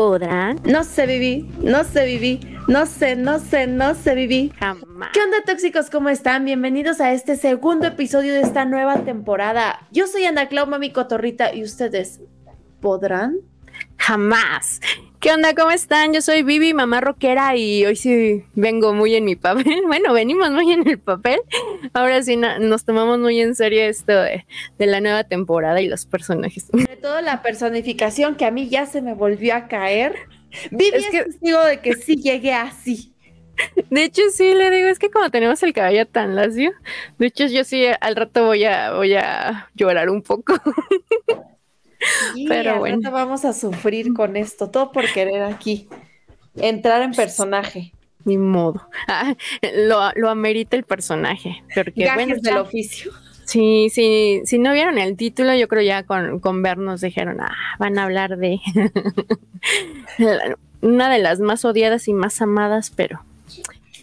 podrán. 0.00 0.58
No 0.64 0.82
sé, 0.82 1.04
viví, 1.04 1.46
no 1.60 1.84
sé, 1.84 2.06
viví, 2.06 2.40
no 2.68 2.86
sé, 2.86 3.16
no 3.16 3.38
sé, 3.38 3.66
no 3.66 3.94
sé, 3.94 4.14
viví. 4.14 4.50
Jamás. 4.58 5.10
¿Qué 5.12 5.20
onda, 5.20 5.36
tóxicos? 5.44 5.90
¿Cómo 5.90 6.08
están? 6.08 6.46
Bienvenidos 6.46 7.02
a 7.02 7.12
este 7.12 7.36
segundo 7.36 7.86
episodio 7.86 8.32
de 8.32 8.40
esta 8.40 8.64
nueva 8.64 9.04
temporada. 9.04 9.86
Yo 9.92 10.06
soy 10.06 10.24
Ana 10.24 10.48
Clau, 10.48 10.66
mami 10.66 10.90
cotorrita, 10.90 11.54
y 11.54 11.62
ustedes 11.62 12.22
podrán. 12.80 13.40
Jamás. 13.98 14.80
¿Qué 15.20 15.30
onda? 15.32 15.54
¿Cómo 15.54 15.70
están? 15.70 16.14
Yo 16.14 16.22
soy 16.22 16.42
Vivi, 16.42 16.72
mamá 16.72 17.02
rockera, 17.02 17.54
y 17.54 17.84
hoy 17.84 17.94
sí 17.96 18.42
vengo 18.54 18.94
muy 18.94 19.14
en 19.14 19.24
mi 19.26 19.36
papel. 19.36 19.66
Bueno, 19.86 20.14
venimos 20.14 20.50
muy 20.50 20.72
en 20.72 20.88
el 20.88 20.98
papel. 20.98 21.40
Ahora 21.92 22.22
sí 22.22 22.36
no- 22.36 22.58
nos 22.58 22.84
tomamos 22.84 23.18
muy 23.18 23.38
en 23.40 23.54
serio 23.54 23.82
esto 23.82 24.12
de, 24.12 24.46
de 24.78 24.86
la 24.86 25.00
nueva 25.02 25.24
temporada 25.24 25.80
y 25.82 25.88
los 25.88 26.06
personajes. 26.06 26.66
Sobre 26.70 26.96
todo 26.96 27.20
la 27.20 27.42
personificación 27.42 28.36
que 28.36 28.46
a 28.46 28.50
mí 28.50 28.68
ya 28.70 28.86
se 28.86 29.02
me 29.02 29.12
volvió 29.14 29.54
a 29.56 29.68
caer. 29.68 30.14
Vivi 30.70 30.96
Es 30.96 31.04
es, 31.04 31.10
que- 31.10 31.22
testigo 31.24 31.62
de 31.64 31.80
que 31.80 31.94
sí 31.96 32.16
llegué 32.16 32.54
así. 32.54 33.14
De 33.90 34.04
hecho, 34.04 34.22
sí, 34.32 34.54
le 34.54 34.70
digo, 34.70 34.88
es 34.88 34.98
que 34.98 35.10
como 35.10 35.28
tenemos 35.30 35.62
el 35.62 35.74
cabello 35.74 36.06
tan 36.06 36.34
lacio, 36.34 36.72
de 37.18 37.26
hecho, 37.26 37.46
yo 37.46 37.62
sí 37.64 37.84
al 38.00 38.16
rato 38.16 38.46
voy 38.46 38.64
a, 38.64 38.92
voy 38.94 39.12
a 39.12 39.68
llorar 39.74 40.08
un 40.08 40.22
poco. 40.22 40.54
Y 42.34 42.48
Pero 42.48 42.78
bueno. 42.78 43.10
vamos 43.10 43.44
a 43.44 43.52
sufrir 43.52 44.12
con 44.14 44.36
esto, 44.36 44.70
todo 44.70 44.92
por 44.92 45.10
querer 45.12 45.42
aquí 45.42 45.88
entrar 46.56 47.02
en 47.02 47.12
personaje. 47.12 47.92
Ni 48.24 48.36
modo. 48.36 48.88
Ah, 49.08 49.34
lo, 49.74 50.10
lo 50.14 50.30
amerita 50.30 50.76
el 50.76 50.84
personaje. 50.84 51.62
Porque, 51.74 52.04
Gajes 52.04 52.14
bueno, 52.14 52.34
del 52.42 52.56
oficio. 52.58 53.12
Sí, 53.44 53.88
sí, 53.90 54.42
si 54.44 54.58
no 54.60 54.72
vieron 54.72 54.96
el 54.98 55.16
título, 55.16 55.54
yo 55.54 55.66
creo 55.66 55.82
ya 55.82 56.04
con, 56.04 56.38
con 56.38 56.62
vernos 56.62 57.00
dijeron, 57.00 57.40
ah, 57.40 57.52
van 57.80 57.98
a 57.98 58.04
hablar 58.04 58.36
de 58.36 58.60
una 60.82 61.10
de 61.10 61.18
las 61.18 61.40
más 61.40 61.64
odiadas 61.64 62.06
y 62.06 62.12
más 62.12 62.40
amadas, 62.40 62.92
pero, 62.94 63.24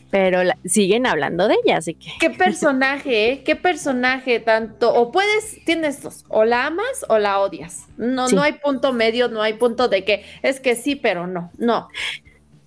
pero 0.09 0.43
la- 0.43 0.57
siguen 0.65 1.05
hablando 1.05 1.47
de 1.47 1.55
ella, 1.65 1.77
así 1.77 1.93
que 1.95 2.09
¿Qué 2.19 2.29
personaje, 2.29 3.31
eh? 3.31 3.43
¿Qué 3.43 3.55
personaje 3.55 4.39
tanto? 4.39 4.93
O 4.93 5.11
puedes, 5.11 5.63
tienes 5.65 6.01
dos, 6.01 6.23
o 6.29 6.45
la 6.45 6.65
amas 6.67 7.05
o 7.09 7.17
la 7.17 7.39
odias. 7.39 7.87
No, 7.97 8.27
Sí. 8.29 8.35
no 8.35 8.41
hay 8.41 8.53
punto 8.53 8.93
medio, 8.93 9.27
no 9.27 9.41
hay 9.41 9.53
punto 9.53 9.87
de 9.87 10.03
que 10.05 10.23
es 10.43 10.59
que 10.59 10.75
sí, 10.75 10.95
pero 10.95 11.27
no. 11.27 11.51
No. 11.57 11.87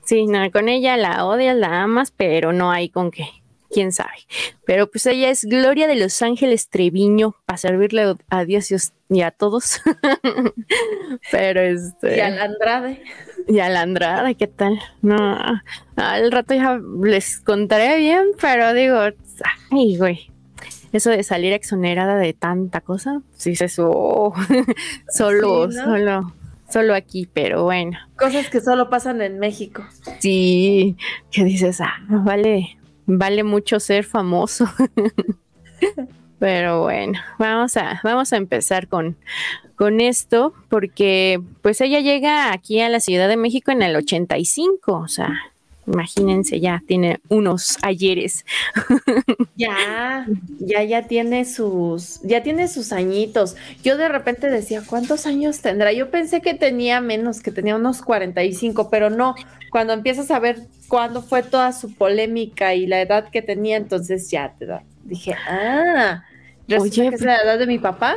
sí, 0.05 0.27
no, 0.27 0.51
con 0.51 0.69
ella 0.69 0.97
la 0.97 1.25
odias, 1.25 1.57
la 1.57 1.83
amas, 1.83 2.11
pero 2.11 2.53
no 2.53 2.71
hay 2.73 2.89
con 2.89 3.11
qué, 3.11 3.29
quién 3.71 3.93
sabe. 3.93 4.17
Pero 4.67 4.91
pues 4.91 5.07
ella 5.07 5.31
es 5.31 5.45
Gloria 5.45 5.87
de 5.87 5.97
Los 5.97 6.21
Ángeles 6.23 6.69
Treviño, 6.69 7.35
para 7.47 7.57
servirle 7.57 8.17
a 8.29 8.45
Dios 8.45 8.93
y 9.09 9.23
a 9.23 9.31
todos. 9.31 9.81
pero 11.31 11.61
este... 11.61 12.17
Y 12.17 12.21
a 12.21 12.31
la 12.31 12.45
Andrade. 12.45 13.03
Y 13.49 13.59
a 13.61 13.69
la 13.69 13.83
Andrade, 13.83 14.35
¿qué 14.35 14.47
tal? 14.47 14.81
No, 15.03 15.41
al 15.97 16.33
rato 16.33 16.55
ya 16.55 16.81
les 17.03 17.41
contaré 17.41 17.97
bien, 17.99 18.27
pero 18.41 18.73
digo, 18.75 18.99
ay, 19.71 19.97
güey, 19.97 20.31
eso 20.93 21.11
de 21.11 21.23
salir 21.23 21.53
exonerada 21.53 22.17
de 22.17 22.33
tanta 22.33 22.81
cosa, 22.81 23.23
sí 23.37 23.55
se 23.57 23.67
eso, 23.67 24.33
solo, 25.09 25.71
Sí, 25.71 25.77
¿no? 25.79 25.85
solo, 25.85 26.33
solo 26.69 26.95
aquí, 26.95 27.29
pero 27.33 27.65
bueno, 27.65 27.99
Cosas 28.17 28.49
que 28.49 28.61
solo 28.61 28.91
pasan 28.91 29.23
en 29.23 29.39
México. 29.39 29.85
sí, 30.19 30.97
que 31.31 31.45
dices, 31.45 31.81
ah, 31.81 31.95
vale, 32.09 32.77
vale 33.19 33.45
mucho 33.45 33.81
ser 33.81 34.05
famoso. 34.05 34.67
Pero 36.39 36.83
bueno, 36.83 37.19
vamos 37.39 37.77
a, 37.77 38.01
vamos 38.03 38.33
a 38.33 38.39
empezar 38.39 38.89
con, 38.89 39.17
con 39.77 40.01
esto, 40.01 40.55
porque 40.71 41.41
pues 41.61 41.81
ella 41.83 42.01
llega 42.01 42.53
aquí 42.53 42.81
a 42.81 42.89
la 42.89 43.01
Ciudad 43.01 43.29
de 43.29 43.37
México 43.37 43.73
en 43.73 43.83
el 43.83 43.95
85, 43.95 44.93
o 44.93 45.09
sea, 45.09 45.50
imagínense, 45.93 46.61
ya 46.61 46.83
tiene 46.87 47.21
unos 47.29 47.79
ayeres. 47.83 48.45
Ya, 49.57 50.27
ya, 50.59 50.83
ya 50.85 51.03
tiene 51.03 51.45
sus, 51.45 52.21
ya 52.23 52.43
tiene 52.43 52.67
sus 52.67 52.93
añitos. 52.93 53.57
Yo 53.83 53.99
de 53.99 54.09
repente 54.09 54.49
decía, 54.49 54.83
¿cuántos 54.87 55.27
años 55.27 55.61
tendrá? 55.61 55.93
Yo 55.93 56.11
pensé 56.11 56.41
que 56.41 56.55
tenía 56.55 57.03
menos, 57.03 57.41
que 57.43 57.51
tenía 57.51 57.77
unos 57.77 58.01
45, 58.01 58.89
pero 58.89 59.11
no. 59.11 59.35
Cuando 59.71 59.93
empiezas 59.93 60.31
a 60.31 60.39
ver 60.39 60.63
cuándo 60.89 61.21
fue 61.21 61.43
toda 61.43 61.73
su 61.73 61.95
polémica 61.95 62.75
y 62.75 62.87
la 62.87 63.03
edad 63.03 63.29
que 63.29 63.43
tenía, 63.43 63.77
entonces 63.77 64.31
ya 64.31 64.55
te 64.59 64.65
da. 64.65 64.83
Dije, 65.05 65.35
ah, 65.47 66.23
Oye, 66.79 67.11
que 67.11 67.15
es 67.15 67.21
la 67.21 67.37
edad 67.43 67.59
de 67.59 67.67
mi 67.67 67.79
papá. 67.79 68.17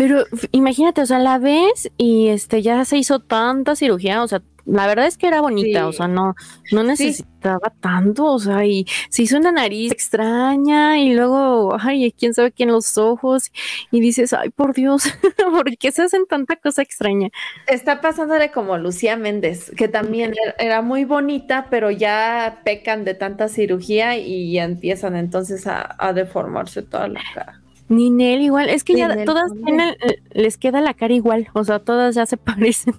Pero 0.00 0.24
imagínate, 0.52 1.02
o 1.02 1.06
sea, 1.06 1.18
la 1.18 1.38
ves 1.38 1.90
y 1.98 2.28
este 2.28 2.62
ya 2.62 2.82
se 2.86 2.96
hizo 2.96 3.20
tanta 3.20 3.76
cirugía, 3.76 4.22
o 4.22 4.28
sea, 4.28 4.40
la 4.66 4.86
verdad 4.86 5.06
es 5.06 5.16
que 5.16 5.26
era 5.28 5.40
bonita, 5.40 5.80
Sí. 5.80 5.84
o 5.86 5.92
sea, 5.92 6.08
no, 6.08 6.34
no 6.72 6.82
necesitaba 6.84 7.72
tanto, 7.80 8.24
o 8.26 8.38
sea, 8.38 8.64
y 8.66 8.86
se 9.08 9.22
hizo 9.22 9.36
una 9.38 9.52
nariz 9.52 9.92
extraña 9.92 10.98
y 10.98 11.14
luego, 11.14 11.76
ay, 11.80 12.12
quién 12.12 12.34
sabe 12.34 12.52
qué 12.52 12.64
en 12.64 12.72
los 12.72 12.98
ojos, 12.98 13.50
y 13.90 14.00
dices, 14.00 14.32
ay, 14.32 14.50
por 14.50 14.74
Dios, 14.74 15.04
¿por 15.52 15.76
qué 15.78 15.92
se 15.92 16.02
hacen 16.02 16.26
tanta 16.26 16.56
cosa 16.56 16.82
extraña? 16.82 17.28
Está 17.66 18.00
pasándole 18.00 18.50
como 18.50 18.76
Lucía 18.78 19.16
Méndez, 19.16 19.70
que 19.76 19.88
también 19.88 20.34
era- 20.58 20.82
muy 20.82 21.04
bonita, 21.04 21.66
pero 21.70 21.90
ya 21.90 22.60
pecan 22.64 23.04
de 23.04 23.14
tanta 23.14 23.48
cirugía 23.48 24.16
y 24.16 24.58
empiezan 24.58 25.14
entonces 25.16 25.66
a, 25.66 25.94
a 25.98 26.12
deformarse 26.12 26.82
toda 26.82 27.08
la 27.08 27.20
cara. 27.34 27.59
Ninel 27.90 28.40
igual, 28.40 28.70
es 28.70 28.84
que 28.84 28.94
ya 28.94 29.24
todas 29.24 29.52
tienen, 29.64 29.90
eh, 30.00 30.22
les 30.30 30.56
queda 30.56 30.80
la 30.80 30.94
cara 30.94 31.12
igual, 31.12 31.48
o 31.52 31.64
sea, 31.64 31.80
todas 31.80 32.14
ya 32.14 32.24
se 32.24 32.36
parecen, 32.38 32.94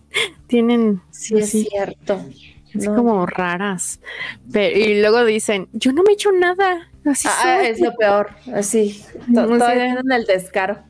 tienen, 0.48 1.02
Sí, 1.10 1.38
es 1.38 1.50
cierto. 1.50 2.22
es 2.74 2.86
No. 2.88 2.96
como 2.96 3.26
raras, 3.26 4.00
pero, 4.52 4.78
y 4.78 5.02
luego 5.02 5.26
dicen, 5.26 5.68
yo 5.74 5.92
no 5.94 6.04
me 6.04 6.12
he 6.12 6.14
hecho 6.14 6.32
nada, 6.32 6.90
así 7.06 7.28
Ah, 7.32 7.58
soy". 7.60 7.68
es 7.68 7.80
lo 7.80 7.96
peor, 7.96 8.30
así. 8.54 9.02
No 9.28 9.48
tienen 9.48 10.12
el 10.12 10.26
descaro. 10.26 10.84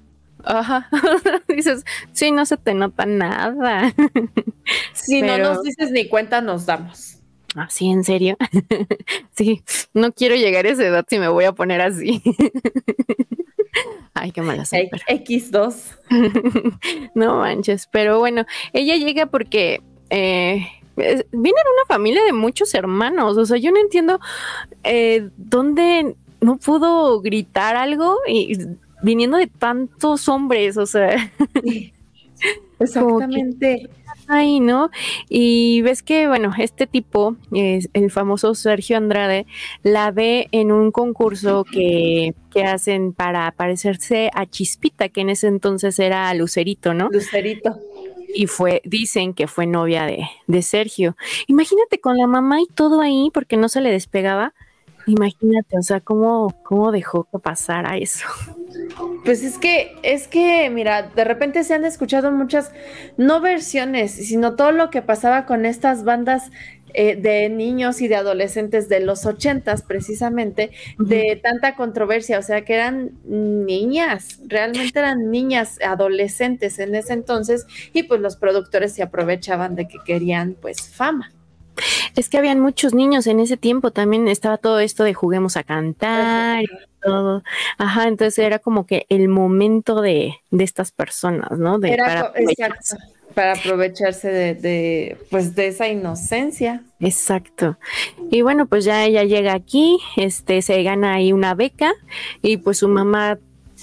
Ajá. 0.43 0.89
Dices, 1.47 1.85
sí, 2.13 2.31
no 2.31 2.47
se 2.47 2.57
te 2.57 2.73
nota 2.73 3.05
nada. 3.05 3.93
Si 4.93 5.21
Pero- 5.21 5.37
no 5.37 5.53
nos 5.53 5.63
dices 5.63 5.91
ni 5.91 6.07
cuenta, 6.07 6.41
nos 6.41 6.65
damos. 6.65 7.19
Así, 7.55 7.89
en 7.91 8.03
serio. 8.03 8.37
sí, 9.35 9.61
no 9.93 10.11
quiero 10.13 10.35
llegar 10.35 10.65
a 10.65 10.69
esa 10.69 10.83
edad 10.85 11.05
si 11.07 11.19
me 11.19 11.27
voy 11.27 11.43
a 11.45 11.51
poner 11.51 11.81
así. 11.81 12.23
Ay, 14.13 14.31
qué 14.31 14.41
mala 14.41 14.65
soy, 14.65 14.89
pero- 14.91 15.03
X2. 15.07 15.97
No 17.15 17.37
manches, 17.37 17.87
pero 17.91 18.19
bueno, 18.19 18.45
ella 18.73 18.95
llega 18.95 19.25
porque 19.27 19.81
eh, 20.09 20.67
viene 20.95 21.23
de 21.31 21.41
una 21.41 21.85
familia 21.87 22.23
de 22.23 22.33
muchos 22.33 22.73
hermanos. 22.73 23.37
O 23.37 23.45
sea, 23.45 23.57
yo 23.57 23.71
no 23.71 23.79
entiendo 23.79 24.19
eh, 24.83 25.29
dónde 25.37 26.15
no 26.41 26.57
pudo 26.57 27.21
gritar 27.21 27.75
algo 27.75 28.17
y 28.27 28.57
viniendo 29.03 29.37
de 29.37 29.47
tantos 29.47 30.27
hombres. 30.27 30.77
O 30.77 30.85
sea, 30.85 31.31
Exactamente. 32.79 33.89
Ay, 34.33 34.61
¿no? 34.61 34.91
Y 35.27 35.81
ves 35.81 36.03
que, 36.03 36.25
bueno, 36.25 36.53
este 36.57 36.87
tipo, 36.87 37.35
es 37.51 37.89
el 37.91 38.09
famoso 38.11 38.55
Sergio 38.55 38.95
Andrade, 38.95 39.45
la 39.83 40.11
ve 40.11 40.47
en 40.53 40.71
un 40.71 40.91
concurso 40.91 41.65
que, 41.69 42.33
que 42.49 42.63
hacen 42.63 43.11
para 43.11 43.51
parecerse 43.51 44.31
a 44.33 44.45
Chispita, 44.45 45.09
que 45.09 45.19
en 45.19 45.31
ese 45.31 45.47
entonces 45.47 45.99
era 45.99 46.33
Lucerito, 46.33 46.93
¿no? 46.93 47.09
Lucerito. 47.11 47.77
Y 48.33 48.47
fue, 48.47 48.81
dicen 48.85 49.33
que 49.33 49.47
fue 49.47 49.67
novia 49.67 50.05
de, 50.05 50.25
de 50.47 50.61
Sergio. 50.61 51.17
Imagínate 51.47 51.99
con 51.99 52.17
la 52.17 52.25
mamá 52.25 52.61
y 52.61 52.67
todo 52.67 53.01
ahí, 53.01 53.31
porque 53.33 53.57
no 53.57 53.67
se 53.67 53.81
le 53.81 53.91
despegaba. 53.91 54.53
Imagínate, 55.07 55.77
o 55.77 55.81
sea, 55.81 55.99
cómo, 55.99 56.55
cómo 56.63 56.93
dejó 56.93 57.25
que 57.25 57.37
pasara 57.37 57.97
eso. 57.97 58.25
Pues 59.23 59.43
es 59.43 59.57
que, 59.57 59.95
es 60.03 60.27
que, 60.27 60.69
mira, 60.69 61.03
de 61.03 61.23
repente 61.23 61.63
se 61.63 61.73
han 61.73 61.85
escuchado 61.85 62.31
muchas, 62.31 62.71
no 63.17 63.41
versiones, 63.41 64.11
sino 64.11 64.55
todo 64.55 64.71
lo 64.71 64.89
que 64.89 65.01
pasaba 65.01 65.45
con 65.45 65.65
estas 65.65 66.03
bandas 66.03 66.51
eh, 66.93 67.15
de 67.15 67.49
niños 67.49 68.01
y 68.01 68.07
de 68.07 68.15
adolescentes 68.15 68.89
de 68.89 68.99
los 68.99 69.25
ochentas, 69.25 69.81
precisamente, 69.81 70.71
de 70.97 71.39
tanta 71.41 71.75
controversia, 71.75 72.39
o 72.39 72.41
sea, 72.41 72.65
que 72.65 72.73
eran 72.73 73.11
niñas, 73.23 74.39
realmente 74.47 74.99
eran 74.99 75.31
niñas, 75.31 75.77
adolescentes 75.81 76.79
en 76.79 76.95
ese 76.95 77.13
entonces, 77.13 77.65
y 77.93 78.03
pues 78.03 78.19
los 78.19 78.35
productores 78.35 78.93
se 78.93 79.03
aprovechaban 79.03 79.75
de 79.75 79.87
que 79.87 79.99
querían, 80.05 80.55
pues, 80.59 80.89
fama. 80.89 81.31
Es 82.15 82.27
que 82.27 82.37
habían 82.37 82.59
muchos 82.59 82.93
niños 82.93 83.25
en 83.27 83.39
ese 83.39 83.55
tiempo, 83.55 83.91
también 83.91 84.27
estaba 84.27 84.57
todo 84.57 84.79
esto 84.79 85.03
de 85.03 85.13
juguemos 85.13 85.55
a 85.55 85.63
cantar 85.63 86.65
todo. 87.01 87.43
Ajá, 87.77 88.07
entonces 88.07 88.39
era 88.39 88.59
como 88.59 88.85
que 88.85 89.05
el 89.09 89.27
momento 89.27 90.01
de, 90.01 90.35
de 90.51 90.63
estas 90.63 90.91
personas, 90.91 91.57
¿no? 91.57 91.79
De, 91.79 91.93
Era 91.93 92.05
para 92.05 92.19
aprovecharse. 92.21 92.95
exacto, 92.95 93.13
para 93.33 93.53
aprovecharse 93.53 94.29
de, 94.29 94.53
de, 94.55 95.17
pues, 95.29 95.55
de 95.55 95.67
esa 95.67 95.87
inocencia. 95.87 96.83
Exacto. 96.99 97.77
Y 98.29 98.41
bueno, 98.41 98.67
pues 98.67 98.85
ya 98.85 99.05
ella 99.05 99.23
llega 99.23 99.53
aquí, 99.53 99.99
este, 100.17 100.61
se 100.61 100.83
gana 100.83 101.13
ahí 101.13 101.33
una 101.33 101.53
beca 101.53 101.93
y 102.41 102.57
pues 102.57 102.79
su 102.79 102.87
mamá 102.87 103.37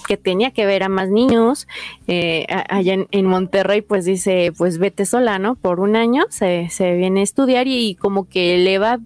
que 0.06 0.16
tenía 0.16 0.50
que 0.50 0.66
ver 0.66 0.82
a 0.82 0.88
más 0.88 1.08
niños. 1.08 1.66
Eh, 2.06 2.46
allá 2.48 2.96
en, 3.10 3.26
Monterrey, 3.26 3.82
pues 3.82 4.04
dice, 4.04 4.52
pues 4.56 4.78
vete 4.78 5.06
sola, 5.06 5.38
¿no? 5.38 5.56
Por 5.56 5.80
un 5.80 5.96
año 5.96 6.24
se, 6.30 6.68
se 6.70 6.94
viene 6.94 7.20
a 7.20 7.24
estudiar 7.24 7.66
y, 7.66 7.94
como 7.96 8.28
que 8.28 8.58
le 8.58 8.78
va 8.78 8.98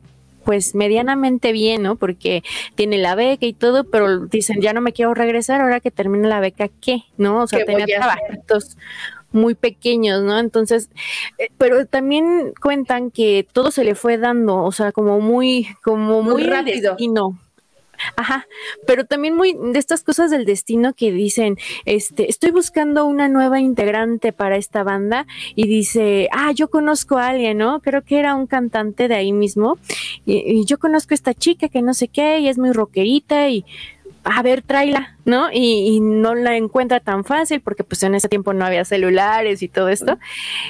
pues 0.45 0.75
medianamente 0.75 1.53
bien, 1.53 1.83
¿no? 1.83 1.97
Porque 1.97 2.43
tiene 2.75 2.99
la 2.99 3.15
beca 3.15 3.47
y 3.47 3.53
todo, 3.53 3.85
pero 3.85 4.27
dicen, 4.27 4.61
ya 4.61 4.73
no 4.73 4.81
me 4.81 4.93
quiero 4.93 5.15
regresar, 5.15 5.61
ahora 5.61 5.81
que 5.81 5.91
termine 5.91 6.29
la 6.29 6.41
beca, 6.41 6.69
¿qué? 6.81 7.05
¿No? 7.17 7.43
O 7.43 7.47
sea, 7.47 7.65
tenía 7.65 7.87
trabajitos 7.87 8.77
muy 9.33 9.55
pequeños, 9.55 10.23
¿no? 10.23 10.39
Entonces, 10.39 10.91
eh, 11.39 11.49
pero 11.59 11.87
también 11.87 12.53
cuentan 12.61 13.11
que 13.11 13.47
todo 13.51 13.71
se 13.71 13.85
le 13.85 13.95
fue 13.95 14.19
dando, 14.19 14.63
o 14.63 14.73
sea, 14.73 14.93
como 14.93 15.21
muy, 15.21 15.69
como 15.83 16.23
muy, 16.23 16.35
muy 16.35 16.45
rápido. 16.45 16.97
no 17.11 17.39
Ajá, 18.17 18.47
pero 18.87 19.05
también 19.05 19.37
muy 19.37 19.55
de 19.55 19.79
estas 19.79 20.03
cosas 20.03 20.31
del 20.31 20.45
destino 20.45 20.95
que 20.95 21.13
dicen, 21.13 21.57
este, 21.85 22.29
estoy 22.29 22.51
buscando 22.51 23.07
una 23.07 23.29
nueva 23.29 23.61
integrante 23.61 24.33
para 24.33 24.57
esta 24.57 24.83
banda 24.83 25.27
y 25.55 25.67
dice, 25.67 26.29
ah, 26.33 26.53
yo 26.53 26.69
conozco 26.69 27.19
a 27.19 27.29
alguien, 27.29 27.59
¿no? 27.59 27.81
Creo 27.81 28.03
que 28.03 28.19
era 28.19 28.35
un 28.35 28.47
cantante 28.47 29.09
de 29.09 29.15
ahí 29.15 29.33
mismo 29.33 29.79
y, 30.27 30.39
y 30.39 30.65
yo 30.65 30.79
conozco 30.79 31.15
a 31.15 31.17
esta 31.17 31.35
chica 31.35 31.69
que 31.69 31.83
no 31.83 31.95
sé 31.95 32.09
qué 32.09 32.41
y 32.41 32.49
es 32.49 32.59
muy 32.59 32.73
rockerita 32.73 33.49
y 33.49 33.65
a 34.25 34.43
ver, 34.43 34.63
tráela, 34.63 35.17
¿no? 35.25 35.49
Y, 35.53 36.01
no 36.01 36.35
la 36.35 36.57
encuentra 36.57 37.01
tan 37.01 37.25
fácil 37.25 37.61
porque 37.61 37.85
pues 37.85 38.03
en 38.03 38.15
ese 38.15 38.29
tiempo 38.29 38.53
no 38.53 38.65
había 38.65 38.85
celulares 38.85 39.63
y 39.63 39.69
todo 39.69 39.89
esto. 39.89 40.19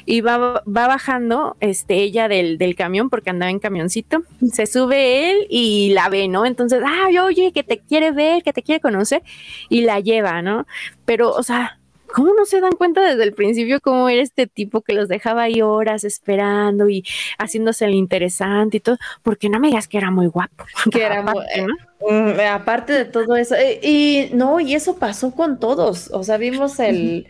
Y 0.06 0.20
va, 0.20 0.38
va 0.38 0.86
bajando 0.86 1.56
este, 1.60 1.96
ella 1.96 2.28
del, 2.28 2.58
del, 2.58 2.74
camión 2.74 3.10
porque 3.10 3.30
andaba 3.30 3.50
en 3.50 3.58
camioncito. 3.58 4.22
Se 4.52 4.66
sube 4.66 5.30
él 5.30 5.46
y 5.50 5.90
la 5.92 6.08
ve, 6.08 6.28
¿no? 6.28 6.46
Entonces, 6.46 6.80
ay, 6.86 7.18
oye, 7.18 7.52
que 7.52 7.62
te 7.62 7.78
quiere 7.78 8.12
ver, 8.12 8.42
que 8.42 8.52
te 8.52 8.62
quiere 8.62 8.80
conocer 8.80 9.22
y 9.68 9.82
la 9.82 10.00
lleva, 10.00 10.42
¿no? 10.42 10.66
Pero, 11.04 11.30
o 11.32 11.42
sea, 11.42 11.78
¿cómo 12.12 12.34
no 12.34 12.44
se 12.44 12.60
dan 12.60 12.72
cuenta 12.72 13.00
desde 13.00 13.24
el 13.24 13.32
principio 13.32 13.80
cómo 13.80 14.08
era 14.08 14.22
este 14.22 14.46
tipo 14.46 14.82
que 14.82 14.92
los 14.92 15.08
dejaba 15.08 15.42
ahí 15.42 15.62
horas 15.62 16.04
esperando 16.04 16.88
y 16.88 17.04
haciéndose 17.38 17.86
el 17.86 17.94
interesante 17.94 18.76
y 18.76 18.80
todo? 18.80 18.98
Porque 19.22 19.48
no 19.48 19.58
me 19.58 19.68
digas 19.68 19.88
que 19.88 19.98
era 19.98 20.10
muy 20.10 20.26
guapo. 20.26 20.64
Que 20.92 21.02
era 21.02 21.22
muy, 21.22 21.44
mm, 22.08 22.40
aparte 22.52 22.92
de 22.92 23.04
todo 23.04 23.36
eso, 23.36 23.54
eh, 23.54 23.80
y 23.82 24.30
no, 24.34 24.60
y 24.60 24.74
eso 24.74 24.96
pasó 24.96 25.34
con 25.34 25.58
todos. 25.58 26.10
O 26.12 26.22
sea, 26.22 26.36
vimos 26.36 26.78
el, 26.78 27.26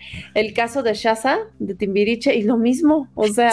caso 0.54 0.82
de 0.82 0.94
Shaza, 0.94 1.38
de 1.58 1.74
Timbiriche, 1.74 2.34
y 2.34 2.42
lo 2.42 2.56
mismo. 2.56 3.08
O 3.14 3.26
sea, 3.28 3.52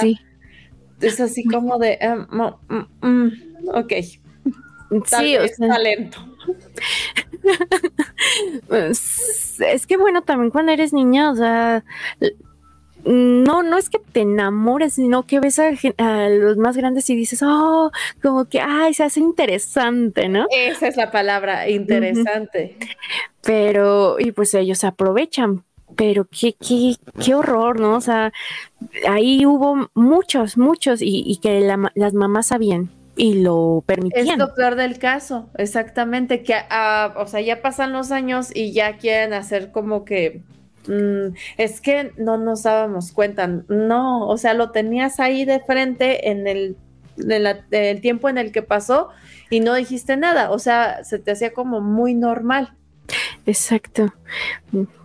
es 1.01 1.19
así 1.19 1.43
como 1.43 1.77
de, 1.77 1.97
em, 2.01 2.27
mm, 2.29 3.07
mm, 3.07 3.31
ok. 3.73 3.93
sí, 5.05 5.37
o 5.37 5.47
sea, 5.47 5.67
talento. 5.67 6.28
Pues, 8.67 9.59
es 9.59 9.87
que 9.87 9.97
bueno, 9.97 10.21
también 10.21 10.51
cuando 10.51 10.71
eres 10.71 10.93
niña, 10.93 11.31
o 11.31 11.35
sea, 11.35 11.83
no, 13.05 13.63
no 13.63 13.77
es 13.77 13.89
que 13.89 13.99
te 13.99 14.21
enamores, 14.21 14.93
sino 14.93 15.23
que 15.23 15.39
ves 15.39 15.59
a, 15.59 15.71
los 16.29 16.57
más 16.57 16.75
grandes 16.75 17.09
y 17.09 17.15
dices, 17.15 17.41
oh, 17.43 17.91
como 18.21 18.45
que, 18.45 18.59
ay, 18.59 18.93
se 18.93 19.03
hace 19.03 19.19
interesante, 19.19 20.27
¿no? 20.29 20.47
Esa 20.51 20.87
es 20.87 20.97
la 20.97 21.11
palabra, 21.11 21.69
interesante. 21.69 22.77
Pero, 23.41 24.17
y 24.19 24.31
pues 24.31 24.53
ellos 24.53 24.83
aprovechan, 24.83 25.63
pero 25.95 26.27
qué, 26.29 26.53
qué, 26.53 26.95
qué 27.23 27.35
horror, 27.35 27.79
¿no? 27.79 27.95
O 27.95 28.01
sea, 28.01 28.31
ahí 29.07 29.45
hubo 29.45 29.89
muchos, 29.93 30.57
muchos, 30.57 30.99
y, 31.01 31.39
que 31.41 31.61
las 31.95 32.13
mamás 32.13 32.47
sabían 32.47 32.89
y 33.19 33.33
lo 33.33 33.83
permitían. 33.85 34.27
Es 34.27 34.37
lo 34.37 34.55
peor 34.55 34.75
del 34.75 34.97
caso, 34.97 35.49
exactamente, 35.57 36.41
que, 36.41 36.55
ah, 36.69 37.13
o 37.17 37.27
sea, 37.27 37.41
ya 37.41 37.61
pasan 37.61 37.91
los 37.91 38.11
años 38.11 38.49
y 38.55 38.71
ya 38.71 38.97
quieren 38.97 39.33
hacer 39.33 39.73
como 39.73 40.05
que, 40.05 40.41
mm, 40.87 41.35
es 41.57 41.81
que 41.81 42.13
no 42.17 42.37
nos 42.37 42.63
dábamos 42.63 43.11
cuenta, 43.11 43.45
no, 43.67 44.25
o 44.25 44.37
sea, 44.37 44.53
lo 44.53 44.71
tenías 44.71 45.19
ahí 45.19 45.43
de 45.43 45.59
frente 45.59 46.29
en 46.29 46.47
el, 46.47 46.77
el 47.71 47.99
tiempo 47.99 48.29
en 48.29 48.37
el 48.37 48.53
que 48.53 48.61
pasó 48.61 49.09
y 49.49 49.59
no 49.59 49.75
dijiste 49.75 50.15
nada, 50.15 50.49
o 50.51 50.57
sea, 50.57 51.03
se 51.03 51.19
te 51.19 51.31
hacía 51.31 51.51
como 51.53 51.81
muy 51.81 52.13
normal. 52.13 52.73
Exacto. 53.45 54.13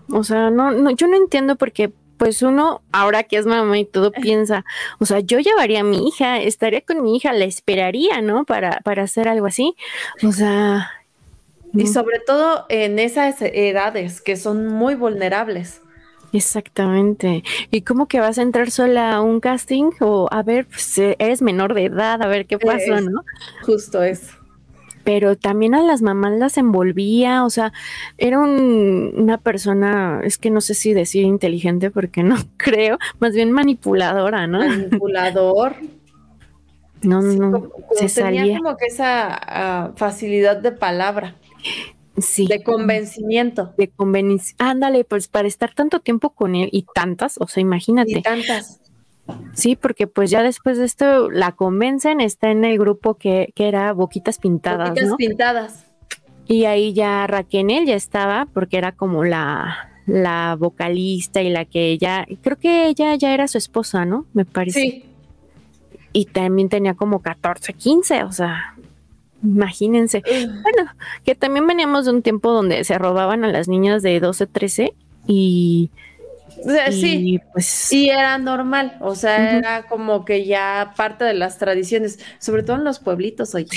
O 0.08 0.22
sea, 0.22 0.50
no, 0.50 0.70
no, 0.70 0.90
yo 0.93 1.08
no 1.08 1.17
entiendo 1.17 1.56
por 1.56 1.72
qué 1.72 1.93
pues 2.24 2.40
uno, 2.40 2.80
ahora 2.90 3.24
que 3.24 3.36
es 3.36 3.44
mamá 3.44 3.78
y 3.78 3.84
todo, 3.84 4.10
piensa, 4.10 4.64
o 4.98 5.04
sea, 5.04 5.20
yo 5.20 5.40
llevaría 5.40 5.80
a 5.80 5.84
mi 5.84 6.08
hija, 6.08 6.40
estaría 6.40 6.80
con 6.80 7.02
mi 7.02 7.18
hija, 7.18 7.34
la 7.34 7.44
esperaría, 7.44 8.22
¿no? 8.22 8.46
Para, 8.46 8.80
para 8.82 9.02
hacer 9.02 9.28
algo 9.28 9.44
así. 9.44 9.76
O 10.22 10.32
sea. 10.32 10.90
Y 11.74 11.86
sobre 11.86 12.20
todo 12.20 12.64
en 12.70 12.98
esas 12.98 13.42
edades 13.42 14.22
que 14.22 14.38
son 14.38 14.68
muy 14.68 14.94
vulnerables. 14.94 15.82
Exactamente. 16.32 17.44
¿Y 17.70 17.82
cómo 17.82 18.08
que 18.08 18.20
vas 18.20 18.38
a 18.38 18.42
entrar 18.42 18.70
sola 18.70 19.16
a 19.16 19.20
un 19.20 19.40
casting? 19.40 19.90
O 20.00 20.26
a 20.30 20.42
ver, 20.42 20.64
pues, 20.64 20.96
eres 20.96 21.42
menor 21.42 21.74
de 21.74 21.84
edad, 21.84 22.22
a 22.22 22.26
ver 22.26 22.46
qué 22.46 22.58
pasó, 22.58 23.02
¿no? 23.02 23.22
Justo 23.66 24.02
eso 24.02 24.44
pero 25.04 25.36
también 25.36 25.74
a 25.74 25.82
las 25.82 26.02
mamás 26.02 26.32
las 26.38 26.58
envolvía, 26.58 27.44
o 27.44 27.50
sea, 27.50 27.72
era 28.18 28.40
una 28.40 29.38
persona, 29.38 30.20
es 30.24 30.38
que 30.38 30.50
no 30.50 30.60
sé 30.60 30.74
si 30.74 30.94
decir 30.94 31.24
inteligente 31.24 31.90
porque 31.90 32.22
no 32.22 32.36
creo, 32.56 32.98
más 33.20 33.34
bien 33.34 33.52
manipuladora, 33.52 34.46
¿no? 34.46 34.58
Manipulador. 34.60 35.76
No, 37.02 37.20
no, 37.20 37.70
se 37.94 38.22
tenía 38.22 38.56
como 38.56 38.78
que 38.78 38.86
esa 38.86 39.28
ah, 39.30 39.92
facilidad 39.94 40.56
de 40.56 40.72
palabra. 40.72 41.36
Sí. 42.16 42.46
De 42.46 42.62
convencimiento. 42.62 43.74
De 43.76 43.88
convencimiento. 43.88 44.64
Ándale, 44.64 45.04
pues 45.04 45.28
para 45.28 45.46
estar 45.46 45.74
tanto 45.74 46.00
tiempo 46.00 46.30
con 46.30 46.54
él 46.54 46.70
y 46.72 46.86
tantas, 46.94 47.36
o 47.38 47.46
sea, 47.46 47.60
imagínate. 47.60 48.18
Y 48.18 48.22
tantas. 48.22 48.80
Sí, 49.54 49.76
porque 49.76 50.06
pues 50.06 50.30
ya 50.30 50.42
después 50.42 50.78
de 50.78 50.84
esto 50.84 51.30
la 51.30 51.52
convencen, 51.52 52.20
está 52.20 52.50
en 52.50 52.64
el 52.64 52.78
grupo 52.78 53.14
que, 53.14 53.52
que 53.54 53.68
era 53.68 53.92
Boquitas 53.92 54.38
Pintadas. 54.38 54.90
Boquitas 54.90 55.16
Pintadas. 55.16 55.84
Y 56.46 56.66
ahí 56.66 56.92
ya 56.92 57.26
Raquel 57.26 57.86
ya 57.86 57.94
estaba, 57.94 58.46
porque 58.52 58.76
era 58.76 58.92
como 58.92 59.24
la, 59.24 59.90
la 60.06 60.56
vocalista 60.58 61.40
y 61.40 61.50
la 61.50 61.64
que 61.64 61.90
ella, 61.90 62.26
creo 62.42 62.58
que 62.58 62.86
ella 62.88 63.14
ya 63.14 63.32
era 63.32 63.48
su 63.48 63.58
esposa, 63.58 64.04
¿no? 64.04 64.26
Me 64.34 64.44
parece. 64.44 64.80
Sí. 64.80 65.04
Y 66.12 66.26
también 66.26 66.68
tenía 66.68 66.94
como 66.94 67.22
14, 67.22 67.72
15, 67.72 68.24
o 68.24 68.32
sea, 68.32 68.76
imagínense. 69.42 70.22
Bueno, 70.62 70.90
que 71.24 71.34
también 71.34 71.66
veníamos 71.66 72.04
de 72.04 72.12
un 72.12 72.22
tiempo 72.22 72.52
donde 72.52 72.84
se 72.84 72.98
robaban 72.98 73.44
a 73.44 73.48
las 73.48 73.66
niñas 73.66 74.02
de 74.02 74.20
12, 74.20 74.46
13 74.46 74.94
y 75.26 75.90
sí, 76.90 77.40
pues, 77.52 77.92
y 77.92 78.10
era 78.10 78.38
normal, 78.38 78.96
o 79.00 79.14
sea, 79.14 79.58
era 79.58 79.86
como 79.86 80.24
que 80.24 80.44
ya 80.44 80.94
parte 80.96 81.24
de 81.24 81.34
las 81.34 81.58
tradiciones, 81.58 82.18
sobre 82.38 82.62
todo 82.62 82.76
en 82.76 82.84
los 82.84 82.98
pueblitos, 82.98 83.54
oye. 83.54 83.68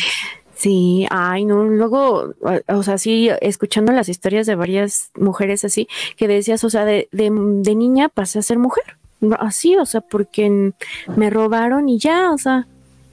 Sí, 0.55 1.05
ay, 1.11 1.45
no, 1.45 1.65
luego, 1.65 2.33
o 2.67 2.83
sea, 2.83 2.97
sí, 2.97 3.29
escuchando 3.41 3.91
las 3.91 4.09
historias 4.09 4.47
de 4.47 4.55
varias 4.55 5.11
mujeres 5.15 5.63
así, 5.63 5.87
que 6.15 6.27
decías, 6.27 6.63
o 6.63 6.69
sea, 6.71 6.83
de, 6.83 7.07
de, 7.11 7.75
niña 7.75 8.09
pasé 8.09 8.39
a 8.39 8.41
ser 8.41 8.57
mujer, 8.57 8.97
así, 9.37 9.75
o 9.75 9.85
sea, 9.85 10.01
porque 10.01 10.73
me 11.15 11.29
robaron 11.29 11.89
y 11.89 11.99
ya, 11.99 12.31
o 12.31 12.39
sea, 12.39 12.67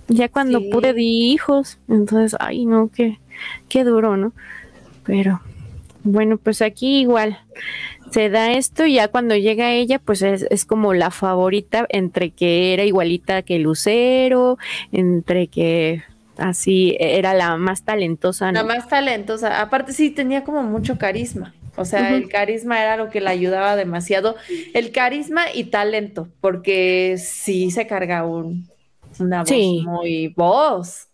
ya 0.08 0.30
cuando 0.30 0.62
pude 0.70 0.94
di 0.94 1.32
hijos, 1.32 1.78
entonces, 1.86 2.34
ay, 2.40 2.64
no, 2.64 2.90
qué, 2.94 3.18
qué 3.68 3.84
duro, 3.84 4.16
¿no? 4.16 4.32
Pero, 5.04 5.42
bueno, 6.02 6.38
pues 6.38 6.62
aquí 6.62 7.00
igual, 7.00 7.38
se 8.10 8.30
da 8.30 8.52
esto 8.52 8.86
y 8.86 8.94
ya 8.94 9.08
cuando 9.08 9.36
llega 9.36 9.72
ella, 9.72 9.98
pues 9.98 10.22
es, 10.22 10.64
como 10.64 10.94
la 10.94 11.10
favorita 11.10 11.86
entre 11.88 12.30
que 12.30 12.72
era 12.72 12.84
igualita 12.84 13.42
que 13.42 13.58
Lucero, 13.58 14.58
entre 14.92 15.48
que 15.48 16.02
así 16.38 16.96
era 17.00 17.34
la 17.34 17.56
más 17.56 17.82
talentosa. 17.82 18.52
La 18.52 18.64
más 18.64 18.88
talentosa. 18.88 19.60
Aparte 19.60 19.92
sí 19.92 20.10
tenía 20.10 20.44
como 20.44 20.62
mucho 20.62 20.98
carisma. 20.98 21.54
O 21.76 21.84
sea, 21.84 22.14
el 22.14 22.28
carisma 22.28 22.80
era 22.80 22.96
lo 22.96 23.10
que 23.10 23.20
le 23.20 23.30
ayudaba 23.30 23.74
demasiado. 23.74 24.36
El 24.74 24.92
carisma 24.92 25.46
y 25.52 25.64
talento, 25.64 26.28
porque 26.40 27.16
sí 27.18 27.72
se 27.72 27.88
carga 27.88 28.24
un, 28.24 28.68
una 29.18 29.42
voz 29.42 29.50
muy 29.84 30.28
voz. 30.28 31.08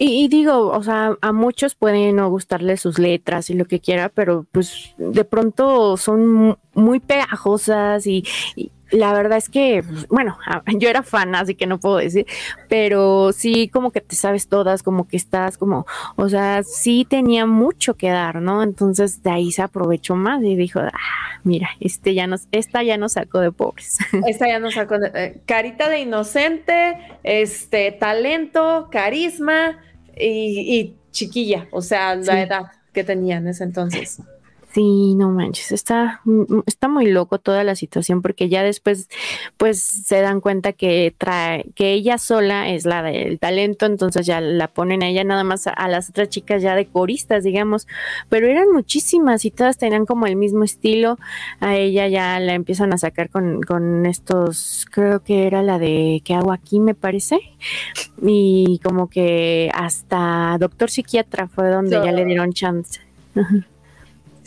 Y, 0.00 0.28
digo, 0.28 0.68
o 0.68 0.82
sea, 0.84 1.16
a 1.20 1.32
muchos 1.32 1.74
pueden 1.74 2.14
no 2.16 2.30
gustarles 2.30 2.80
sus 2.80 3.00
letras 3.00 3.50
y 3.50 3.54
lo 3.54 3.64
que 3.64 3.80
quiera, 3.80 4.08
pero 4.08 4.46
pues 4.52 4.94
de 4.96 5.24
pronto 5.24 5.96
son 5.96 6.56
muy 6.72 7.00
pegajosas 7.00 8.06
y, 8.06 8.24
la 8.90 9.12
verdad 9.12 9.36
es 9.36 9.48
que, 9.48 9.84
bueno, 10.08 10.38
yo 10.78 10.88
era 10.88 11.02
fan, 11.02 11.34
así 11.34 11.54
que 11.54 11.66
no 11.66 11.78
puedo 11.78 11.96
decir, 11.96 12.26
pero 12.68 13.32
sí 13.32 13.68
como 13.68 13.90
que 13.90 14.00
te 14.00 14.16
sabes 14.16 14.48
todas, 14.48 14.82
como 14.82 15.08
que 15.08 15.16
estás 15.16 15.58
como, 15.58 15.84
o 16.16 16.28
sea, 16.28 16.62
sí 16.62 17.06
tenía 17.08 17.44
mucho 17.44 17.94
que 17.94 18.08
dar, 18.08 18.40
¿no? 18.40 18.62
Entonces 18.62 19.22
de 19.22 19.30
ahí 19.30 19.52
se 19.52 19.62
aprovechó 19.62 20.14
más 20.16 20.42
y 20.42 20.56
dijo, 20.56 20.80
ah, 20.80 20.92
mira, 21.44 21.70
este 21.80 22.14
ya 22.14 22.26
nos, 22.26 22.48
esta 22.52 22.82
ya 22.82 22.96
nos 22.96 23.12
sacó 23.12 23.40
de 23.40 23.52
pobres. 23.52 23.98
Esta 24.26 24.48
ya 24.48 24.58
nos 24.58 24.74
sacó 24.74 24.98
de, 24.98 25.10
eh, 25.14 25.40
carita 25.44 25.88
de 25.88 26.00
inocente, 26.00 26.98
este, 27.24 27.92
talento, 27.92 28.88
carisma 28.90 29.78
y, 30.20 30.94
chiquilla, 31.10 31.68
o 31.70 31.80
sea, 31.80 32.14
la 32.14 32.42
edad 32.42 32.62
que 32.92 33.04
tenía 33.04 33.36
en 33.36 33.48
ese 33.48 33.64
entonces. 33.64 34.20
Sí, 34.78 35.16
no 35.16 35.32
manches, 35.32 35.72
está, 35.72 36.20
mm, 36.24 36.60
está 36.66 36.86
muy 36.86 37.10
loco 37.10 37.40
toda 37.40 37.64
la 37.64 37.74
situación 37.74 38.22
porque 38.22 38.48
ya 38.48 38.62
después 38.62 39.08
pues 39.56 39.82
se 39.82 40.20
dan 40.20 40.40
cuenta 40.40 40.72
que 40.72 41.12
trae, 41.18 41.64
que 41.74 41.94
ella 41.94 42.16
sola 42.16 42.68
es 42.68 42.84
la 42.84 43.02
del 43.02 43.40
talento, 43.40 43.86
entonces 43.86 44.24
ya 44.24 44.40
la 44.40 44.68
ponen 44.68 45.02
a 45.02 45.08
ella 45.08 45.24
nada 45.24 45.42
más 45.42 45.66
a, 45.66 45.88
las 45.88 46.10
otras 46.10 46.28
chicas 46.28 46.62
ya 46.62 46.76
de 46.76 46.86
coristas, 46.86 47.42
digamos, 47.42 47.88
pero 48.28 48.46
eran 48.46 48.70
muchísimas 48.70 49.44
y 49.44 49.50
todas 49.50 49.78
tenían 49.78 50.06
como 50.06 50.28
el 50.28 50.36
mismo 50.36 50.62
estilo, 50.62 51.18
a 51.58 51.74
ella 51.74 52.06
ya 52.06 52.38
la 52.38 52.54
empiezan 52.54 52.92
a 52.92 52.98
sacar 52.98 53.30
con, 53.30 53.62
con 53.62 54.06
estos, 54.06 54.86
creo 54.92 55.24
que 55.24 55.48
era 55.48 55.60
la 55.60 55.80
de 55.80 56.22
¿qué 56.24 56.34
hago 56.34 56.52
aquí? 56.52 56.78
me 56.78 56.94
parece, 56.94 57.40
y 58.22 58.78
como 58.84 59.10
que 59.10 59.72
hasta 59.74 60.56
Doctor 60.60 60.88
Psiquiatra 60.88 61.48
fue 61.48 61.68
donde 61.68 61.96
ya 61.96 62.12
le 62.12 62.24
dieron 62.24 62.52
chance. 62.52 63.00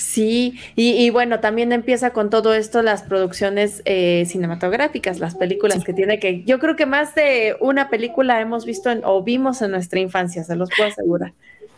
Sí, 0.01 0.59
y, 0.75 1.09
bueno, 1.11 1.41
también 1.41 1.71
empieza 1.71 2.09
con 2.09 2.31
todo 2.31 2.55
esto 2.55 2.81
las 2.81 3.03
producciones 3.03 3.83
eh, 3.85 4.25
cinematográficas, 4.25 5.19
las 5.19 5.35
películas 5.35 5.83
que 5.83 5.93
tiene 5.93 6.19
que, 6.19 6.43
yo 6.43 6.57
creo 6.57 6.75
que 6.75 6.87
más 6.87 7.13
de 7.13 7.55
una 7.59 7.89
película 7.91 8.41
hemos 8.41 8.65
visto 8.65 8.89
o 9.03 9.21
vimos 9.21 9.61
en 9.61 9.69
nuestra 9.69 9.99
infancia, 9.99 10.43
se 10.43 10.55
los 10.55 10.69
puedo 10.75 10.89
asegurar. 10.89 11.33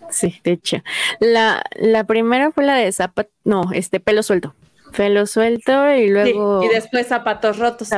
Sí, 0.09 0.39
de 0.45 0.53
hecho. 0.53 0.77
La, 1.19 1.61
la 1.75 2.05
primera 2.05 2.51
fue 2.51 2.63
la 2.63 2.75
de 2.75 2.89
Zapat, 2.93 3.27
no, 3.43 3.73
este 3.73 3.99
pelo 3.99 4.23
suelto. 4.23 4.55
Pelo 4.95 5.25
suelto 5.25 5.93
y 5.95 6.09
luego. 6.09 6.63
y 6.63 6.67
después 6.67 7.07
zapatos 7.07 7.57
rotos. 7.57 7.89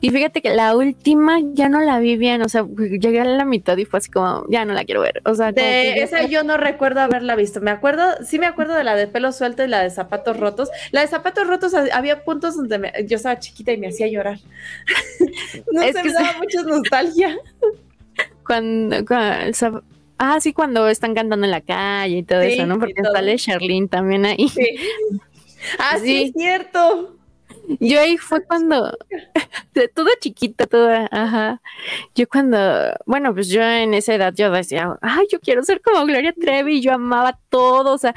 Y 0.00 0.10
fíjate 0.10 0.40
que 0.40 0.50
la 0.50 0.76
última 0.76 1.38
ya 1.52 1.68
no 1.68 1.80
la 1.80 1.98
vi 1.98 2.16
bien, 2.16 2.42
o 2.42 2.48
sea, 2.48 2.64
llegué 2.66 3.20
a 3.20 3.24
la 3.24 3.44
mitad 3.44 3.76
y 3.76 3.84
fue 3.84 3.98
así 3.98 4.10
como, 4.10 4.44
ya 4.48 4.64
no 4.64 4.72
la 4.74 4.84
quiero 4.84 5.00
ver. 5.00 5.20
O 5.24 5.34
sea, 5.34 5.50
de 5.50 6.00
esa 6.00 6.24
yo 6.26 6.44
no 6.44 6.56
recuerdo 6.56 7.00
haberla 7.00 7.34
visto. 7.34 7.60
Me 7.60 7.70
acuerdo, 7.70 8.04
sí 8.24 8.38
me 8.38 8.46
acuerdo 8.46 8.74
de 8.74 8.84
la 8.84 8.94
de 8.94 9.08
pelo 9.08 9.32
suelto 9.32 9.64
y 9.64 9.68
la 9.68 9.82
de 9.82 9.90
zapatos 9.90 10.36
rotos. 10.38 10.70
La 10.92 11.00
de 11.00 11.08
zapatos 11.08 11.46
rotos 11.46 11.74
había 11.74 12.24
puntos 12.24 12.56
donde 12.56 12.92
yo 13.06 13.16
estaba 13.16 13.38
chiquita 13.38 13.72
y 13.72 13.78
me 13.78 13.88
hacía 13.88 14.06
llorar. 14.06 14.38
no 15.72 15.82
es 15.82 15.96
que 15.96 16.04
me 16.04 16.12
daba 16.12 16.38
mucha 16.38 16.62
nostalgia. 16.62 17.36
Cuando, 18.46 19.04
Ah, 20.24 20.38
sí, 20.40 20.52
cuando 20.52 20.86
están 20.88 21.16
cantando 21.16 21.44
en 21.44 21.50
la 21.50 21.62
calle 21.62 22.18
y 22.18 22.22
todo 22.22 22.42
eso, 22.42 22.64
¿no? 22.64 22.78
Porque 22.78 23.02
sale 23.02 23.36
Charlene 23.36 23.88
también 23.88 24.24
ahí. 24.24 24.48
Sí. 24.48 24.76
Ah, 25.78 25.98
sí, 25.98 26.24
es 26.24 26.32
cierto. 26.32 27.16
Yo 27.80 28.00
ahí 28.00 28.16
fue 28.16 28.44
cuando, 28.44 28.96
toda 29.94 30.10
chiquita, 30.20 30.66
toda, 30.66 31.08
ajá. 31.10 31.60
Yo 32.14 32.28
cuando, 32.28 32.58
bueno, 33.06 33.32
pues 33.34 33.48
yo 33.48 33.62
en 33.62 33.94
esa 33.94 34.14
edad 34.14 34.34
yo 34.34 34.50
decía, 34.50 34.96
ay, 35.00 35.26
yo 35.30 35.40
quiero 35.40 35.62
ser 35.62 35.80
como 35.80 36.04
Gloria 36.06 36.32
Trevi, 36.32 36.80
yo 36.80 36.92
amaba 36.92 37.38
todo, 37.48 37.92
o 37.94 37.98
sea, 37.98 38.14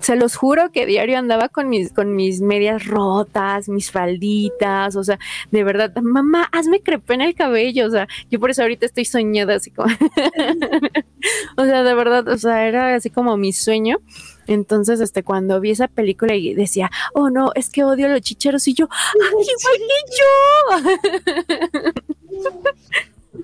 se 0.00 0.16
los 0.16 0.36
juro 0.36 0.70
que 0.72 0.86
diario 0.86 1.18
andaba 1.18 1.48
con 1.48 1.68
mis, 1.68 1.92
con 1.92 2.14
mis 2.14 2.40
medias 2.40 2.86
rotas, 2.86 3.68
mis 3.68 3.90
falditas, 3.90 4.96
o 4.96 5.04
sea, 5.04 5.18
de 5.50 5.64
verdad, 5.64 5.94
mamá, 6.02 6.48
hazme 6.52 6.80
crepe 6.82 7.14
en 7.14 7.22
el 7.22 7.34
cabello, 7.34 7.86
o 7.86 7.90
sea, 7.90 8.06
yo 8.30 8.38
por 8.40 8.50
eso 8.50 8.62
ahorita 8.62 8.86
estoy 8.86 9.04
soñada 9.04 9.56
así 9.56 9.70
como, 9.70 9.92
o 11.56 11.64
sea, 11.64 11.82
de 11.82 11.94
verdad, 11.94 12.28
o 12.28 12.38
sea, 12.38 12.66
era 12.66 12.94
así 12.94 13.10
como 13.10 13.36
mi 13.36 13.52
sueño. 13.52 13.98
Entonces, 14.46 15.00
este, 15.00 15.22
cuando 15.22 15.60
vi 15.60 15.70
esa 15.70 15.88
película 15.88 16.34
y 16.34 16.54
decía, 16.54 16.90
oh 17.14 17.30
no, 17.30 17.52
es 17.54 17.70
que 17.70 17.84
odio 17.84 18.06
a 18.06 18.10
los 18.10 18.20
chicheros, 18.22 18.66
y 18.68 18.74
yo, 18.74 18.88
¡ay, 18.90 19.46
igual 19.58 19.78
que 20.82 20.92
yo! 20.92 21.92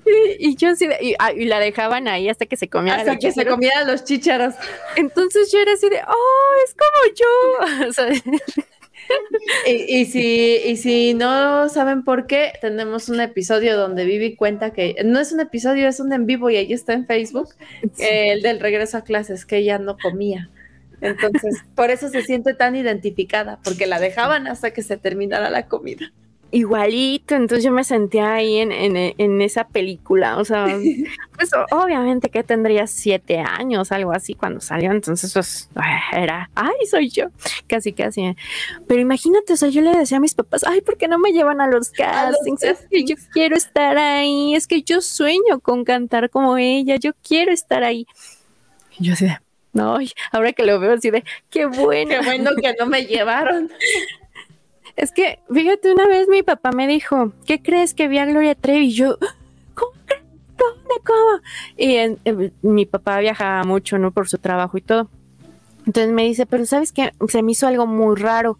y, 0.39 0.55
yo 0.55 0.69
así, 0.69 0.87
de, 0.87 1.15
ah, 1.19 1.31
y, 1.31 1.45
la 1.45 1.59
dejaban 1.59 2.07
ahí 2.07 2.29
hasta 2.29 2.45
que 2.45 2.57
se 2.57 2.67
comían 2.67 2.99
hasta 2.99 3.17
que 3.17 3.31
se 3.31 3.45
comían 3.45 3.87
los 3.87 4.03
chicharos. 4.03 4.55
Entonces 4.95 5.51
yo 5.51 5.59
era 5.59 5.73
así 5.73 5.89
de, 5.89 6.01
oh, 6.07 6.53
es 6.65 6.75
como 6.75 7.15
yo. 7.15 8.63
y, 9.67 10.05
si, 10.05 10.61
y 10.65 10.77
si 10.77 11.13
no 11.13 11.69
saben 11.69 12.03
por 12.03 12.27
qué, 12.27 12.53
tenemos 12.61 13.09
un 13.09 13.21
episodio 13.21 13.77
donde 13.77 14.05
Vivi 14.05 14.35
cuenta 14.35 14.71
que 14.71 14.95
no 15.03 15.19
es 15.19 15.31
un 15.31 15.39
episodio, 15.39 15.87
es 15.87 15.99
un 15.99 16.13
en 16.13 16.25
vivo 16.25 16.49
y 16.49 16.57
ahí 16.57 16.73
está 16.73 16.93
en 16.93 17.05
Facebook, 17.05 17.49
el 17.97 18.41
del 18.41 18.59
regreso 18.59 18.97
a 18.97 19.01
clases, 19.01 19.45
que 19.45 19.57
ella 19.57 19.79
no 19.79 19.97
comía. 19.97 20.49
Entonces, 21.01 21.63
por 21.75 21.89
eso 21.89 22.09
se 22.09 22.23
siente 22.23 22.53
tan 22.53 22.75
identificada, 22.75 23.59
porque 23.63 23.87
la 23.87 23.99
dejaban 23.99 24.47
hasta 24.47 24.71
que 24.71 24.81
se 24.81 24.97
terminara 24.97 25.49
la 25.49 25.67
comida. 25.67 26.11
Igualito, 26.51 27.35
entonces 27.35 27.63
yo 27.63 27.71
me 27.71 27.83
sentía 27.83 28.33
ahí 28.33 28.57
en, 28.57 28.71
en, 28.71 29.41
esa 29.41 29.67
película, 29.67 30.37
o 30.37 30.45
sea, 30.45 30.65
pues 31.35 31.51
obviamente 31.71 32.31
que 32.31 32.43
tendría 32.43 32.87
siete 32.87 33.37
años, 33.37 33.91
algo 33.91 34.11
así 34.13 34.33
cuando 34.33 34.59
salió, 34.59 34.89
entonces 34.89 35.31
pues 35.31 35.69
era, 36.11 36.49
ay, 36.55 36.87
soy 36.89 37.09
yo, 37.09 37.25
casi, 37.67 37.93
casi. 37.93 38.35
Pero 38.87 38.99
imagínate, 38.99 39.53
o 39.53 39.57
sea, 39.57 39.69
yo 39.69 39.81
le 39.81 39.95
decía 39.95 40.17
a 40.17 40.21
mis 40.21 40.33
papás, 40.33 40.63
ay, 40.65 40.81
¿por 40.81 40.97
qué 40.97 41.07
no 41.07 41.19
me 41.19 41.33
llevan 41.33 41.61
a 41.61 41.67
los 41.67 41.91
castings? 41.91 42.63
Es 42.63 42.87
que 42.89 43.05
yo 43.05 43.15
quiero 43.31 43.55
estar 43.55 43.99
ahí, 43.99 44.55
es 44.55 44.65
que 44.65 44.81
yo 44.81 45.01
sueño 45.01 45.59
con 45.61 45.83
cantar 45.83 46.31
como 46.31 46.57
ella, 46.57 46.95
yo 46.95 47.11
quiero 47.21 47.51
estar 47.51 47.83
ahí. 47.83 48.07
Y 48.97 49.03
yo 49.03 49.11
decía, 49.11 49.43
no, 49.73 49.97
ahora 50.31 50.53
que 50.53 50.65
lo 50.65 50.79
veo 50.79 50.93
así 50.93 51.11
de, 51.11 51.23
qué 51.49 51.65
bueno. 51.65 52.09
Qué 52.09 52.21
bueno 52.25 52.51
que 52.61 52.75
no 52.79 52.85
me 52.85 53.03
llevaron. 53.03 53.69
Es 54.95 55.13
que, 55.13 55.39
fíjate, 55.49 55.93
una 55.93 56.07
vez 56.07 56.27
mi 56.27 56.43
papá 56.43 56.73
me 56.73 56.85
dijo, 56.85 57.31
¿qué 57.45 57.61
crees 57.61 57.93
que 57.93 58.09
vi 58.09 58.17
a 58.17 58.25
Gloria 58.25 58.53
Trevi? 58.53 58.87
Y 58.87 58.91
yo, 58.91 59.17
¿cómo 59.73 59.93
¿Dónde? 60.59 60.95
¿Cómo? 61.05 61.39
Y 61.77 62.67
mi 62.67 62.85
papá 62.85 63.19
viajaba 63.19 63.63
mucho, 63.63 63.97
¿no? 63.97 64.11
Por 64.11 64.27
su 64.27 64.39
trabajo 64.39 64.77
y 64.77 64.81
todo. 64.81 65.09
Entonces 65.85 66.11
me 66.11 66.23
dice, 66.23 66.45
pero 66.45 66.65
¿sabes 66.65 66.91
qué? 66.91 67.13
Se 67.29 67.41
me 67.41 67.53
hizo 67.53 67.65
algo 67.65 67.87
muy 67.87 68.17
raro. 68.17 68.59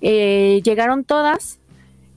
Eh, 0.00 0.62
llegaron 0.64 1.04
todas, 1.04 1.60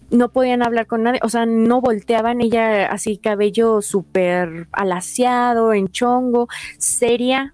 no 0.10 0.29
podían 0.29 0.63
hablar 0.63 0.88
con 0.88 1.03
nadie, 1.03 1.20
o 1.22 1.29
sea, 1.29 1.46
no 1.46 1.82
volteaban, 1.82 2.41
ella 2.41 2.86
así 2.86 3.17
cabello 3.17 3.82
súper 3.82 4.67
alaciado, 4.72 5.74
en 5.74 5.89
chongo, 5.89 6.48
seria, 6.77 7.53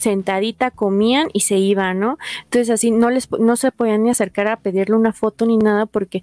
sentadita 0.00 0.70
comían 0.70 1.28
y 1.32 1.40
se 1.40 1.56
iban, 1.56 2.00
¿no? 2.00 2.18
Entonces 2.44 2.70
así 2.70 2.90
no 2.90 3.10
les 3.10 3.30
no 3.30 3.56
se 3.56 3.70
podían 3.70 4.02
ni 4.02 4.10
acercar 4.10 4.48
a 4.48 4.56
pedirle 4.56 4.96
una 4.96 5.12
foto 5.12 5.46
ni 5.46 5.58
nada 5.58 5.86
porque 5.86 6.22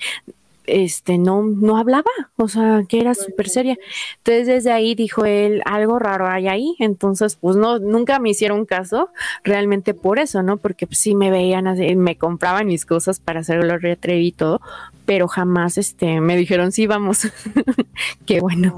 este 0.67 1.17
no 1.17 1.43
no 1.43 1.77
hablaba, 1.77 2.11
o 2.35 2.47
sea, 2.47 2.83
que 2.87 2.99
era 2.99 3.15
súper 3.15 3.49
seria. 3.49 3.77
Entonces 4.17 4.47
desde 4.47 4.71
ahí 4.71 4.95
dijo 4.95 5.25
él, 5.25 5.61
algo 5.65 5.97
raro 5.97 6.27
hay 6.27 6.47
ahí, 6.47 6.75
entonces 6.79 7.37
pues 7.37 7.55
no 7.55 7.79
nunca 7.79 8.19
me 8.19 8.29
hicieron 8.29 8.65
caso 8.65 9.09
realmente 9.43 9.93
por 9.93 10.19
eso, 10.19 10.43
¿no? 10.43 10.57
Porque 10.57 10.85
pues, 10.85 10.99
sí 10.99 11.15
me 11.15 11.31
veían 11.31 11.67
así, 11.67 11.95
me 11.95 12.17
compraban 12.17 12.67
mis 12.67 12.85
cosas 12.85 13.19
para 13.19 13.39
hacerlo 13.39 13.77
retrevi 13.77 14.27
y 14.27 14.31
todo, 14.33 14.61
pero 15.05 15.27
jamás 15.27 15.77
este 15.77 16.19
me 16.19 16.35
dijeron 16.35 16.71
sí 16.71 16.85
vamos 16.85 17.27
qué 18.25 18.41
bueno. 18.41 18.77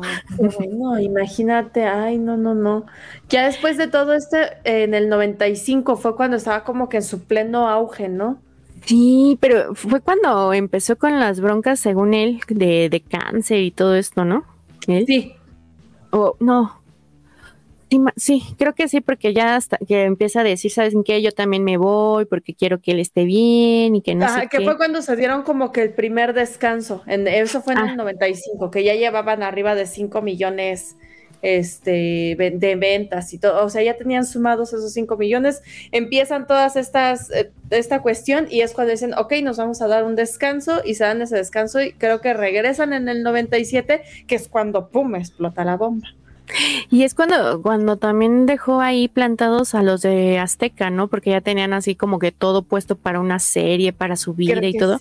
No, 0.71 0.99
imagínate 0.99 1.85
ay 1.85 2.17
no 2.17 2.37
no 2.37 2.53
no. 2.53 2.85
Ya 3.29 3.45
después 3.45 3.77
de 3.77 3.87
todo 3.87 4.13
esto 4.13 4.37
en 4.63 4.93
el 4.93 5.09
95 5.09 5.97
fue 5.97 6.15
cuando 6.15 6.37
estaba 6.37 6.63
como 6.63 6.87
que 6.87 6.97
en 6.97 7.03
su 7.03 7.23
pleno 7.23 7.67
auge 7.67 8.09
no 8.09 8.39
sí 8.85 9.37
pero 9.39 9.75
fue 9.75 10.01
cuando 10.01 10.53
empezó 10.53 10.97
con 10.97 11.19
las 11.19 11.39
broncas 11.39 11.79
según 11.79 12.13
él 12.13 12.41
de, 12.47 12.89
de 12.89 13.01
cáncer 13.01 13.59
y 13.59 13.71
todo 13.71 13.95
esto 13.95 14.25
no 14.25 14.45
sí. 15.05 15.33
O 16.11 16.35
no. 16.39 16.79
Sí, 18.17 18.43
creo 18.59 18.75
que 18.75 18.87
sí, 18.87 19.01
porque 19.01 19.33
ya 19.33 19.55
hasta 19.55 19.77
que 19.77 20.03
empieza 20.03 20.41
a 20.41 20.43
decir, 20.43 20.69
¿sabes 20.69 20.93
en 20.93 21.03
qué? 21.03 21.23
Yo 21.23 21.31
también 21.31 21.63
me 21.63 21.77
voy 21.77 22.25
porque 22.25 22.53
quiero 22.53 22.79
que 22.79 22.91
él 22.91 22.99
esté 22.99 23.23
bien 23.23 23.95
y 23.95 24.01
que 24.03 24.13
no 24.13 24.25
Ajá, 24.25 24.45
que 24.45 24.61
fue 24.61 24.77
cuando 24.77 25.01
se 25.01 25.15
dieron 25.15 25.41
como 25.41 25.71
que 25.71 25.81
el 25.81 25.93
primer 25.93 26.33
descanso, 26.33 27.01
en, 27.07 27.27
eso 27.27 27.63
fue 27.63 27.73
en 27.73 27.79
el 27.79 27.97
95, 27.97 28.63
ah. 28.65 28.71
que 28.71 28.83
ya 28.83 28.93
llevaban 28.93 29.41
arriba 29.41 29.73
de 29.73 29.87
5 29.87 30.21
millones 30.21 30.97
este, 31.41 32.35
de 32.37 32.75
ventas 32.75 33.33
y 33.33 33.37
todo, 33.37 33.65
o 33.65 33.69
sea, 33.69 33.81
ya 33.81 33.95
tenían 33.95 34.25
sumados 34.25 34.73
esos 34.73 34.91
5 34.93 35.17
millones, 35.17 35.61
empiezan 35.91 36.47
todas 36.47 36.75
estas, 36.75 37.31
eh, 37.31 37.51
esta 37.69 38.01
cuestión 38.01 38.47
y 38.49 38.61
es 38.61 38.73
cuando 38.73 38.91
dicen, 38.91 39.13
ok, 39.17 39.33
nos 39.43 39.57
vamos 39.57 39.81
a 39.81 39.87
dar 39.87 40.03
un 40.03 40.15
descanso 40.15 40.81
y 40.83 40.95
se 40.95 41.03
dan 41.03 41.21
ese 41.21 41.35
descanso 41.35 41.81
y 41.81 41.93
creo 41.93 42.21
que 42.21 42.33
regresan 42.33 42.93
en 42.93 43.09
el 43.09 43.23
97, 43.23 44.01
que 44.27 44.35
es 44.35 44.47
cuando, 44.47 44.89
¡pum!, 44.89 45.15
explota 45.15 45.63
la 45.63 45.77
bomba. 45.77 46.07
Y 46.89 47.03
es 47.03 47.13
cuando, 47.13 47.61
cuando 47.61 47.97
también 47.97 48.45
dejó 48.45 48.81
ahí 48.81 49.07
plantados 49.07 49.75
a 49.75 49.83
los 49.83 50.01
de 50.01 50.39
Azteca, 50.39 50.89
¿no? 50.89 51.07
Porque 51.07 51.31
ya 51.31 51.41
tenían 51.41 51.73
así 51.73 51.95
como 51.95 52.19
que 52.19 52.31
todo 52.31 52.63
puesto 52.63 52.95
para 52.95 53.19
una 53.19 53.39
serie, 53.39 53.93
para 53.93 54.15
su 54.15 54.33
vida 54.33 54.65
y 54.65 54.77
todo. 54.77 54.97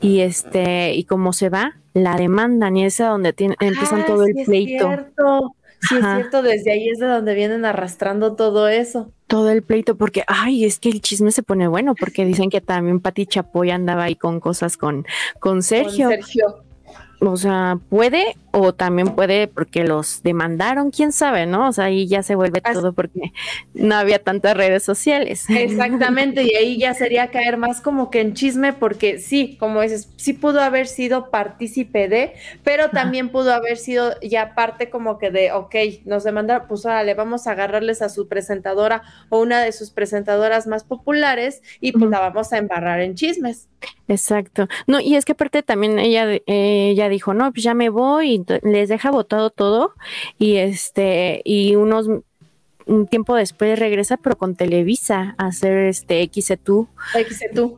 Y 0.00 0.20
este, 0.20 0.94
y 0.94 1.04
como 1.04 1.32
se 1.32 1.48
va, 1.48 1.76
la 1.94 2.16
demandan 2.16 2.76
y 2.76 2.84
es 2.84 3.00
a 3.00 3.08
donde 3.08 3.32
tiene, 3.32 3.56
empiezan 3.60 4.04
todo 4.04 4.26
el 4.26 4.34
pleito. 4.44 4.86
Cierto. 4.86 5.55
Sí, 5.88 5.96
es 5.96 6.04
cierto, 6.04 6.42
desde 6.42 6.72
ahí 6.72 6.88
es 6.88 6.98
de 6.98 7.06
donde 7.06 7.34
vienen 7.34 7.64
arrastrando 7.64 8.34
todo 8.34 8.68
eso. 8.68 9.12
Todo 9.26 9.50
el 9.50 9.62
pleito, 9.62 9.96
porque, 9.96 10.24
ay, 10.26 10.64
es 10.64 10.78
que 10.78 10.88
el 10.88 11.00
chisme 11.00 11.32
se 11.32 11.42
pone 11.42 11.68
bueno, 11.68 11.94
porque 11.98 12.24
dicen 12.24 12.50
que 12.50 12.60
también 12.60 13.00
Pati 13.00 13.26
Chapoy 13.26 13.70
andaba 13.70 14.04
ahí 14.04 14.14
con 14.14 14.40
cosas 14.40 14.76
con, 14.76 15.06
con 15.40 15.62
Sergio. 15.62 16.08
Con 16.08 16.16
Sergio. 16.16 16.65
O 17.20 17.36
sea, 17.36 17.78
puede 17.88 18.36
o 18.58 18.72
también 18.72 19.14
puede 19.14 19.48
porque 19.48 19.84
los 19.84 20.22
demandaron, 20.22 20.90
quién 20.90 21.12
sabe, 21.12 21.44
¿no? 21.44 21.68
O 21.68 21.72
sea, 21.72 21.84
ahí 21.84 22.06
ya 22.06 22.22
se 22.22 22.34
vuelve 22.34 22.62
todo 22.62 22.94
porque 22.94 23.32
no 23.74 23.94
había 23.94 24.18
tantas 24.18 24.56
redes 24.56 24.82
sociales. 24.82 25.44
Exactamente, 25.50 26.42
y 26.42 26.54
ahí 26.54 26.78
ya 26.78 26.94
sería 26.94 27.30
caer 27.30 27.58
más 27.58 27.82
como 27.82 28.10
que 28.10 28.20
en 28.22 28.32
chisme 28.32 28.72
porque 28.72 29.18
sí, 29.18 29.58
como 29.60 29.82
dices, 29.82 30.08
sí 30.16 30.32
pudo 30.32 30.62
haber 30.62 30.86
sido 30.86 31.30
partícipe 31.30 32.08
de, 32.08 32.32
pero 32.64 32.88
también 32.88 33.28
pudo 33.28 33.52
haber 33.52 33.76
sido 33.76 34.18
ya 34.20 34.54
parte 34.54 34.88
como 34.88 35.18
que 35.18 35.30
de, 35.30 35.52
ok, 35.52 35.74
nos 36.06 36.24
demandaron, 36.24 36.66
pues 36.66 36.86
ahora 36.86 37.02
le 37.02 37.12
vamos 37.12 37.46
a 37.46 37.52
agarrarles 37.52 38.00
a 38.00 38.08
su 38.08 38.26
presentadora 38.26 39.02
o 39.28 39.40
una 39.40 39.60
de 39.60 39.72
sus 39.72 39.90
presentadoras 39.90 40.66
más 40.66 40.82
populares 40.82 41.62
y 41.80 41.92
pues 41.92 42.10
la 42.10 42.20
vamos 42.20 42.52
a 42.54 42.58
embarrar 42.58 43.00
en 43.00 43.16
chismes. 43.16 43.68
Exacto. 44.08 44.68
No, 44.86 45.00
y 45.00 45.16
es 45.16 45.24
que 45.24 45.32
aparte 45.32 45.62
también 45.62 45.98
ella, 45.98 46.26
ella 46.46 47.08
dijo, 47.16 47.34
no, 47.34 47.52
pues 47.52 47.64
ya 47.64 47.74
me 47.74 47.88
voy, 47.88 48.34
y 48.34 48.44
les 48.62 48.88
deja 48.88 49.10
botado 49.10 49.50
todo, 49.50 49.92
y 50.38 50.56
este, 50.56 51.42
y 51.44 51.74
unos 51.74 52.08
un 52.86 53.08
tiempo 53.08 53.34
después 53.34 53.78
regresa, 53.78 54.16
pero 54.16 54.38
con 54.38 54.54
Televisa 54.54 55.34
a 55.38 55.46
hacer 55.46 55.76
este 55.86 56.30
XETU. 56.32 56.88
XETU. 57.12 57.76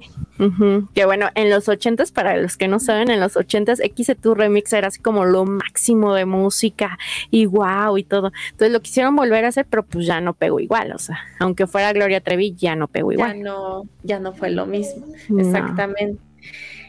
Que 0.95 1.07
bueno, 1.07 1.29
en 1.35 1.49
los 1.51 1.69
ochentas, 1.69 2.13
para 2.13 2.37
los 2.37 2.59
que 2.59 2.69
no 2.69 2.79
saben, 2.79 3.11
en 3.11 3.19
los 3.19 3.37
ochentas 3.37 3.81
XETU 3.81 4.35
Remix 4.35 4.73
era 4.75 4.89
así 4.89 5.01
como 5.01 5.25
lo 5.25 5.47
máximo 5.47 6.13
de 6.15 6.27
música 6.27 6.99
y 7.31 7.47
wow 7.47 7.97
y 7.97 8.05
todo. 8.05 8.33
Entonces 8.51 8.71
lo 8.71 8.81
quisieron 8.81 9.17
volver 9.17 9.47
a 9.47 9.49
hacer, 9.49 9.67
pero 9.69 9.83
pues 9.83 10.07
ya 10.07 10.21
no 10.21 10.35
pegó 10.35 10.61
igual, 10.61 10.93
o 10.93 10.99
sea, 10.99 11.19
aunque 11.39 11.67
fuera 11.67 11.93
Gloria 11.95 12.21
Trevi, 12.21 12.55
ya 12.55 12.77
no 12.77 12.87
pegó 12.87 13.11
igual. 13.11 13.35
Ya 13.35 13.43
no, 13.43 13.89
ya 14.03 14.21
no 14.21 14.35
fue 14.35 14.51
lo 14.51 14.67
mismo, 14.67 15.07
exactamente. 15.39 16.28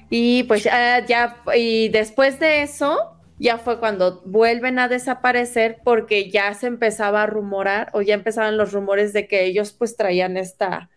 Y 0.09 0.43
pues 0.43 0.63
ya, 0.63 1.05
ya, 1.05 1.37
y 1.55 1.89
después 1.89 2.39
de 2.39 2.63
eso, 2.63 3.19
ya 3.37 3.57
fue 3.57 3.79
cuando 3.79 4.21
vuelven 4.25 4.79
a 4.79 4.87
desaparecer 4.87 5.79
porque 5.83 6.29
ya 6.29 6.53
se 6.53 6.67
empezaba 6.67 7.23
a 7.23 7.25
rumorar 7.25 7.89
o 7.93 8.01
ya 8.01 8.13
empezaban 8.13 8.57
los 8.57 8.73
rumores 8.73 9.13
de 9.13 9.27
que 9.27 9.45
ellos 9.45 9.71
pues 9.71 9.95
traían 9.95 10.35
esta 10.37 10.89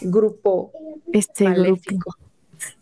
grupo 0.00 0.72
este 1.12 1.44
grupo. 1.50 2.16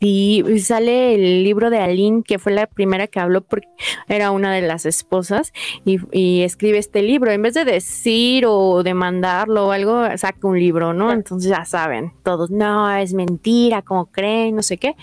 Sí, 0.00 0.44
sale 0.60 1.14
el 1.14 1.42
libro 1.42 1.68
de 1.68 1.78
Aline, 1.78 2.22
que 2.22 2.38
fue 2.38 2.52
la 2.52 2.66
primera 2.66 3.08
que 3.08 3.18
habló 3.18 3.40
porque 3.40 3.68
era 4.06 4.30
una 4.30 4.52
de 4.52 4.62
las 4.62 4.86
esposas, 4.86 5.52
y, 5.84 6.42
escribe 6.42 6.78
este 6.78 7.02
libro. 7.02 7.32
En 7.32 7.42
vez 7.42 7.54
de 7.54 7.64
decir 7.64 8.44
o 8.46 8.82
demandarlo 8.84 9.66
o 9.66 9.70
algo, 9.72 10.04
saca 10.18 10.46
un 10.46 10.58
libro, 10.58 10.92
¿no? 10.92 11.12
Entonces 11.12 11.50
ya 11.50 11.64
saben, 11.64 12.12
todos, 12.22 12.50
no, 12.50 12.94
es 12.94 13.12
mentira, 13.12 13.82
como 13.82 14.06
creen, 14.06 14.54
no 14.54 14.62
sé 14.62 14.76
qué 14.76 14.94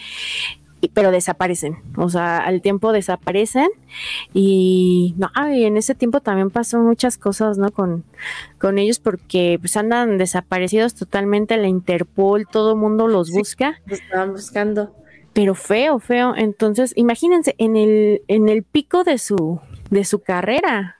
pero 0.87 1.11
desaparecen, 1.11 1.77
o 1.97 2.09
sea, 2.09 2.37
al 2.37 2.61
tiempo 2.61 2.93
desaparecen 2.93 3.69
y 4.33 5.13
no, 5.17 5.29
y 5.53 5.65
en 5.65 5.75
ese 5.75 5.93
tiempo 5.93 6.21
también 6.21 6.49
pasó 6.49 6.79
muchas 6.79 7.17
cosas, 7.17 7.57
¿no? 7.57 7.71
Con, 7.71 8.05
con 8.57 8.77
ellos 8.79 8.99
porque 8.99 9.57
pues 9.59 9.75
andan 9.75 10.17
desaparecidos 10.17 10.95
totalmente, 10.95 11.57
la 11.57 11.67
Interpol, 11.67 12.47
todo 12.47 12.71
el 12.71 12.77
mundo 12.77 13.07
los 13.07 13.31
busca. 13.31 13.81
Los 13.85 13.99
estaban 13.99 14.31
buscando. 14.31 14.95
Pero 15.33 15.53
feo, 15.53 15.99
feo. 15.99 16.33
Entonces, 16.35 16.93
imagínense, 16.95 17.55
en 17.57 17.75
el, 17.75 18.21
en 18.27 18.49
el 18.49 18.63
pico 18.63 19.03
de 19.03 19.17
su, 19.17 19.59
de 19.89 20.03
su 20.05 20.19
carrera, 20.19 20.99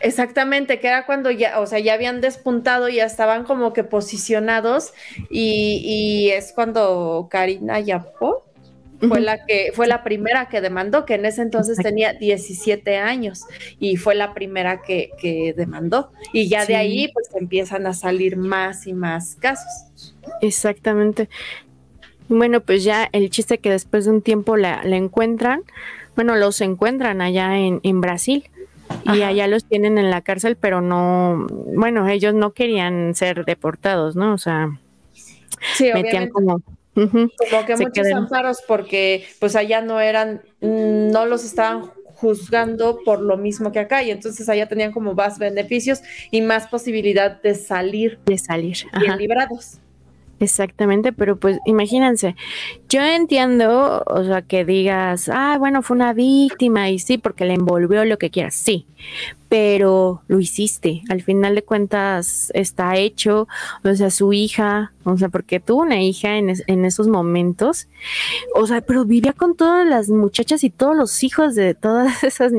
Exactamente, 0.00 0.78
que 0.78 0.86
era 0.86 1.06
cuando 1.06 1.30
ya, 1.30 1.58
o 1.58 1.66
sea, 1.66 1.80
ya 1.80 1.94
habían 1.94 2.20
despuntado, 2.20 2.88
ya 2.88 3.04
estaban 3.04 3.42
como 3.42 3.72
que 3.72 3.82
posicionados 3.82 4.92
y, 5.28 5.80
y 5.82 6.30
es 6.30 6.52
cuando 6.52 7.26
Karina 7.28 7.80
Yapó 7.80 8.37
fue 9.06 9.20
la 9.20 9.44
que 9.44 9.70
fue 9.74 9.86
la 9.86 10.02
primera 10.02 10.48
que 10.48 10.60
demandó, 10.60 11.04
que 11.04 11.14
en 11.14 11.24
ese 11.24 11.42
entonces 11.42 11.78
tenía 11.78 12.14
17 12.14 12.96
años 12.96 13.44
y 13.78 13.96
fue 13.96 14.14
la 14.14 14.34
primera 14.34 14.82
que, 14.82 15.10
que 15.20 15.54
demandó. 15.56 16.10
Y 16.32 16.48
ya 16.48 16.66
de 16.66 16.76
ahí 16.76 17.08
pues 17.12 17.28
empiezan 17.34 17.86
a 17.86 17.94
salir 17.94 18.36
más 18.36 18.86
y 18.86 18.94
más 18.94 19.36
casos. 19.36 20.14
Exactamente. 20.40 21.28
Bueno, 22.28 22.60
pues 22.60 22.84
ya 22.84 23.08
el 23.12 23.30
chiste 23.30 23.58
que 23.58 23.70
después 23.70 24.04
de 24.04 24.10
un 24.10 24.22
tiempo 24.22 24.56
la, 24.56 24.82
encuentran, 24.82 25.62
bueno, 26.14 26.36
los 26.36 26.60
encuentran 26.60 27.20
allá 27.20 27.58
en, 27.58 27.80
en 27.82 28.00
Brasil 28.00 28.50
y 29.04 29.22
allá 29.22 29.46
los 29.46 29.64
tienen 29.64 29.96
en 29.98 30.10
la 30.10 30.20
cárcel, 30.20 30.56
pero 30.56 30.80
no, 30.80 31.46
bueno, 31.74 32.06
ellos 32.08 32.34
no 32.34 32.52
querían 32.52 33.14
ser 33.14 33.44
deportados, 33.44 34.16
¿no? 34.16 34.34
O 34.34 34.38
sea, 34.38 34.78
metían 35.94 36.28
como 36.28 36.62
como 37.06 37.64
que 37.66 37.76
muchos 37.76 38.12
amparos 38.12 38.58
porque 38.66 39.26
pues 39.38 39.56
allá 39.56 39.80
no 39.80 40.00
eran, 40.00 40.42
mm, 40.60 41.10
no 41.10 41.26
los 41.26 41.44
estaban 41.44 41.90
juzgando 42.20 42.98
por 43.04 43.20
lo 43.20 43.36
mismo 43.36 43.70
que 43.70 43.78
acá 43.78 44.02
y 44.02 44.10
entonces 44.10 44.48
allá 44.48 44.66
tenían 44.66 44.92
como 44.92 45.14
más 45.14 45.38
beneficios 45.38 46.02
y 46.30 46.42
más 46.42 46.66
posibilidad 46.66 47.40
de 47.40 47.54
salir. 47.54 48.18
De 48.26 48.38
salir. 48.38 48.76
Bien 49.00 49.16
librados. 49.16 49.78
Exactamente, 50.40 51.12
pero 51.12 51.36
pues 51.36 51.58
imagínense, 51.64 52.36
yo 52.88 53.02
entiendo, 53.02 54.04
o 54.06 54.24
sea, 54.24 54.42
que 54.42 54.64
digas, 54.64 55.28
ah, 55.32 55.56
bueno, 55.58 55.82
fue 55.82 55.96
una 55.96 56.12
víctima 56.12 56.90
y 56.90 57.00
sí, 57.00 57.18
porque 57.18 57.44
le 57.44 57.54
envolvió 57.54 58.04
lo 58.04 58.18
que 58.18 58.30
quieras, 58.30 58.54
sí, 58.54 58.86
pero 59.48 60.22
lo 60.28 60.40
hiciste. 60.40 61.02
Al 61.08 61.22
final 61.22 61.54
de 61.54 61.62
cuentas 61.62 62.50
está 62.54 62.96
hecho, 62.96 63.48
o 63.82 63.94
sea, 63.94 64.10
su 64.10 64.32
hija, 64.32 64.92
o 65.04 65.16
sea, 65.16 65.30
porque 65.30 65.58
tuvo 65.58 65.82
una 65.82 66.02
hija 66.02 66.36
en, 66.36 66.52
en 66.66 66.84
esos 66.84 67.08
momentos, 67.08 67.88
o 68.54 68.66
sea, 68.66 68.82
pero 68.82 69.04
vivía 69.04 69.32
con 69.32 69.56
todas 69.56 69.86
las 69.86 70.10
muchachas 70.10 70.64
y 70.64 70.70
todos 70.70 70.96
los 70.96 71.22
hijos 71.22 71.54
de 71.54 71.74
todas 71.74 72.22
esas, 72.24 72.52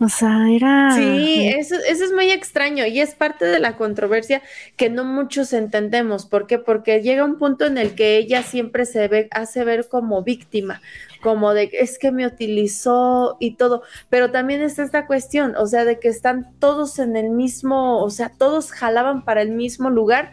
o 0.00 0.08
sea, 0.08 0.50
era... 0.50 0.90
Sí, 0.96 1.48
eso, 1.56 1.76
eso 1.88 2.04
es 2.04 2.12
muy 2.12 2.30
extraño 2.30 2.86
y 2.86 3.00
es 3.00 3.14
parte 3.14 3.44
de 3.44 3.60
la 3.60 3.76
controversia 3.76 4.42
que 4.76 4.90
no 4.90 5.04
muchos 5.04 5.52
entendemos. 5.52 6.26
¿Por 6.26 6.46
qué? 6.48 6.58
Porque 6.58 7.02
llega 7.02 7.24
un 7.24 7.38
punto 7.38 7.66
en 7.66 7.78
el 7.78 7.94
que 7.94 8.16
ella 8.16 8.42
siempre 8.42 8.84
se 8.84 9.06
ve, 9.06 9.28
hace 9.30 9.64
ver 9.64 9.88
como 9.88 10.22
víctima 10.24 10.80
como 11.22 11.52
de 11.54 11.70
es 11.72 11.98
que 11.98 12.12
me 12.12 12.26
utilizó 12.26 13.36
y 13.40 13.56
todo, 13.56 13.82
pero 14.08 14.30
también 14.30 14.62
está 14.62 14.82
esta 14.82 15.06
cuestión, 15.06 15.54
o 15.56 15.66
sea, 15.66 15.84
de 15.84 15.98
que 15.98 16.08
están 16.08 16.52
todos 16.58 16.98
en 16.98 17.16
el 17.16 17.30
mismo, 17.30 18.02
o 18.02 18.10
sea, 18.10 18.30
todos 18.30 18.72
jalaban 18.72 19.24
para 19.24 19.42
el 19.42 19.50
mismo 19.50 19.90
lugar, 19.90 20.32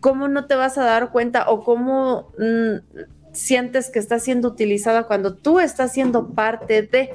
¿cómo 0.00 0.28
no 0.28 0.46
te 0.46 0.54
vas 0.54 0.78
a 0.78 0.84
dar 0.84 1.10
cuenta 1.10 1.48
o 1.48 1.64
cómo 1.64 2.32
mm, 2.38 3.04
sientes 3.32 3.90
que 3.90 3.98
está 3.98 4.18
siendo 4.18 4.48
utilizada 4.48 5.04
cuando 5.04 5.34
tú 5.34 5.60
estás 5.60 5.92
siendo 5.92 6.28
parte 6.28 6.82
de... 6.82 7.10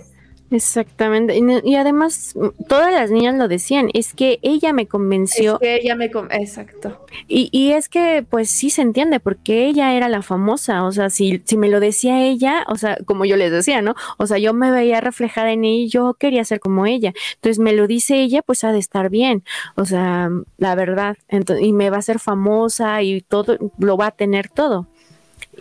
Exactamente. 0.52 1.40
Y, 1.64 1.76
además, 1.76 2.36
todas 2.68 2.94
las 2.94 3.10
niñas 3.10 3.36
lo 3.36 3.48
decían, 3.48 3.90
es 3.94 4.14
que 4.14 4.38
ella 4.42 4.74
me 4.74 4.86
convenció. 4.86 5.54
Es 5.54 5.60
que 5.60 5.76
ella 5.78 5.96
me 5.96 6.12
Exacto. 6.32 7.06
Y, 7.30 7.48
y, 7.54 7.72
es 7.72 7.88
que, 7.88 8.26
pues 8.30 8.50
sí 8.50 8.70
se 8.70 8.82
entiende, 8.82 9.22
porque 9.22 9.68
ella 9.68 9.96
era 9.96 10.10
la 10.10 10.22
famosa. 10.22 10.84
O 10.84 10.92
sea, 10.92 11.10
si, 11.10 11.42
si 11.46 11.56
me 11.56 11.70
lo 11.70 11.80
decía 11.80 12.22
ella, 12.22 12.66
o 12.68 12.76
sea, 12.76 12.98
como 13.06 13.24
yo 13.24 13.38
les 13.38 13.50
decía, 13.50 13.82
¿no? 13.82 13.96
O 14.18 14.28
sea, 14.28 14.40
yo 14.40 14.54
me 14.54 14.72
veía 14.72 15.00
reflejada 15.00 15.54
en 15.54 15.64
ella 15.64 15.72
y 15.84 15.88
yo 15.88 16.16
quería 16.16 16.44
ser 16.44 16.60
como 16.60 16.86
ella. 16.86 17.14
Entonces, 17.36 17.60
me 17.60 17.72
lo 17.72 17.88
dice 17.88 18.22
ella, 18.22 18.42
pues 18.42 18.66
ha 18.66 18.74
de 18.74 18.80
estar 18.80 19.10
bien. 19.10 19.44
O 19.78 19.86
sea, 19.86 20.30
la 20.58 20.76
verdad. 20.76 21.18
Entonces, 21.30 21.66
y 21.66 21.72
me 21.72 21.90
va 21.90 21.98
a 21.98 22.02
ser 22.02 22.20
famosa 22.20 23.02
y 23.04 23.22
todo, 23.22 23.58
lo 23.78 23.96
va 23.96 24.08
a 24.08 24.12
tener 24.12 24.50
todo. 24.50 24.90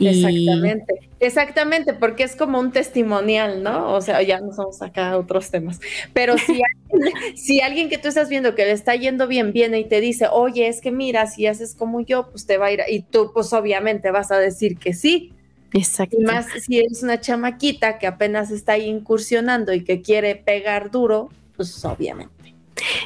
Exactamente, 0.01 0.95
exactamente, 1.21 1.95
porque 1.95 2.23
es 2.23 2.35
como 2.35 2.59
un 2.59 2.73
testimonial, 2.73 3.63
¿no? 3.63 3.93
O 3.95 4.01
sea, 4.01 4.23
ya 4.23 4.41
nos 4.41 4.57
vamos 4.57 4.81
acá 4.83 5.11
a 5.11 5.19
otros 5.19 5.51
temas. 5.51 5.81
Pero 6.13 6.37
si 6.39 6.61
alguien, 6.93 7.37
si 7.37 7.61
alguien 7.61 7.89
que 7.89 7.99
tú 7.99 8.09
estás 8.09 8.29
viendo 8.29 8.55
que 8.55 8.65
le 8.65 8.73
está 8.73 8.95
yendo 8.95 9.27
bien, 9.27 9.53
viene 9.53 9.79
y 9.79 9.85
te 9.85 10.01
dice, 10.01 10.29
oye, 10.31 10.69
es 10.69 10.81
que 10.81 10.91
mira, 10.91 11.27
si 11.27 11.47
haces 11.47 11.75
como 11.75 12.01
yo, 12.01 12.31
pues 12.31 12.47
te 12.47 12.57
va 12.59 12.67
a 12.67 12.73
ir, 12.73 12.81
y 12.89 13.03
tú 13.03 13.31
pues 13.33 13.53
obviamente 13.53 14.11
vas 14.11 14.31
a 14.31 14.39
decir 14.39 14.79
que 14.79 14.95
sí. 14.95 15.33
Exacto. 15.73 16.17
Y 16.19 16.25
más 16.25 16.47
si 16.65 16.79
eres 16.79 17.03
una 17.03 17.21
chamaquita 17.21 17.99
que 17.99 18.07
apenas 18.07 18.51
está 18.51 18.73
ahí 18.73 18.87
incursionando 18.87 19.73
y 19.73 19.85
que 19.85 20.03
quiere 20.03 20.35
pegar 20.35 20.91
duro, 20.91 21.31
pues 21.57 21.85
obviamente. 21.85 22.40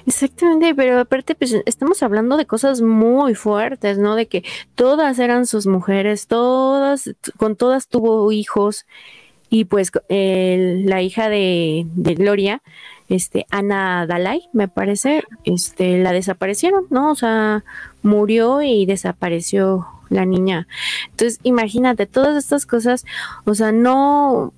Exactamente, 0.07 0.75
pero 0.75 1.01
aparte, 1.01 1.35
pues 1.35 1.55
estamos 1.67 2.03
hablando 2.03 2.37
de 2.37 2.47
cosas 2.47 2.81
muy 2.81 3.35
fuertes, 3.35 3.99
¿no? 3.99 4.15
De 4.15 4.27
que 4.27 4.45
todas 4.75 5.19
eran 5.19 5.47
sus 5.47 5.67
mujeres, 5.67 6.27
todas, 6.27 7.11
con 7.37 7.57
todas 7.57 7.89
tuvo 7.89 8.31
hijos, 8.33 8.87
y 9.51 9.67
pues 9.67 9.93
la 10.09 11.03
hija 11.03 11.29
de, 11.29 11.87
de, 11.95 12.15
Gloria, 12.15 12.61
este, 13.09 13.47
Ana 13.51 14.05
Dalai, 14.05 14.49
me 14.53 14.67
parece, 14.67 15.23
este, 15.45 15.99
la 15.99 16.13
desaparecieron, 16.13 16.87
¿no? 16.91 17.13
O 17.13 17.15
sea, 17.15 17.63
murió 18.03 18.63
y 18.63 18.85
desapareció 18.85 19.87
la 20.09 20.25
niña. 20.25 20.67
Entonces, 21.11 21.39
imagínate, 21.45 22.07
todas 22.07 22.37
estas 22.37 22.67
cosas, 22.67 23.05
o 23.45 23.55
sea, 23.55 23.71
no, 23.71 24.53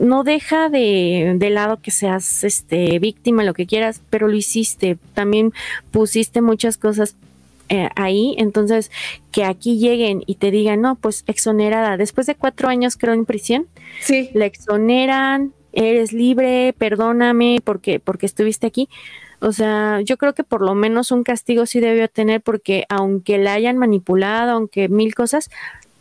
no 0.00 0.24
deja 0.24 0.68
de, 0.68 1.34
de, 1.36 1.50
lado 1.50 1.80
que 1.80 1.90
seas 1.90 2.44
este 2.44 2.98
víctima, 2.98 3.44
lo 3.44 3.54
que 3.54 3.66
quieras, 3.66 4.00
pero 4.10 4.28
lo 4.28 4.36
hiciste. 4.36 4.98
También 5.14 5.52
pusiste 5.90 6.40
muchas 6.40 6.76
cosas 6.76 7.16
eh, 7.68 7.88
ahí, 7.96 8.36
entonces 8.38 8.92
que 9.32 9.44
aquí 9.44 9.78
lleguen 9.78 10.22
y 10.26 10.36
te 10.36 10.50
digan, 10.52 10.80
no, 10.80 10.94
pues 10.94 11.24
exonerada, 11.26 11.96
después 11.96 12.26
de 12.28 12.36
cuatro 12.36 12.68
años 12.68 12.96
creo 12.96 13.12
en 13.12 13.24
prisión, 13.24 13.66
sí. 14.00 14.30
la 14.34 14.46
exoneran 14.46 15.52
eres 15.72 16.12
libre, 16.12 16.74
perdóname 16.78 17.60
porque, 17.62 18.00
porque 18.00 18.26
estuviste 18.26 18.66
aquí. 18.66 18.88
O 19.40 19.52
sea, 19.52 20.00
yo 20.00 20.16
creo 20.16 20.32
que 20.32 20.44
por 20.44 20.62
lo 20.62 20.74
menos 20.74 21.12
un 21.12 21.22
castigo 21.22 21.66
sí 21.66 21.80
debió 21.80 22.08
tener 22.08 22.40
porque 22.40 22.84
aunque 22.88 23.36
la 23.36 23.52
hayan 23.52 23.76
manipulado, 23.76 24.52
aunque 24.52 24.88
mil 24.88 25.14
cosas, 25.14 25.50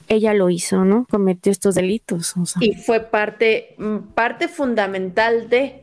ella 0.08 0.34
lo 0.34 0.50
hizo, 0.50 0.86
¿no? 0.86 1.06
Cometió 1.10 1.52
estos 1.52 1.76
delitos. 1.76 2.34
Y 2.60 2.74
fue 2.74 3.00
parte, 3.02 3.76
mm, 3.78 3.98
parte 4.14 4.48
fundamental 4.48 5.50
de. 5.50 5.82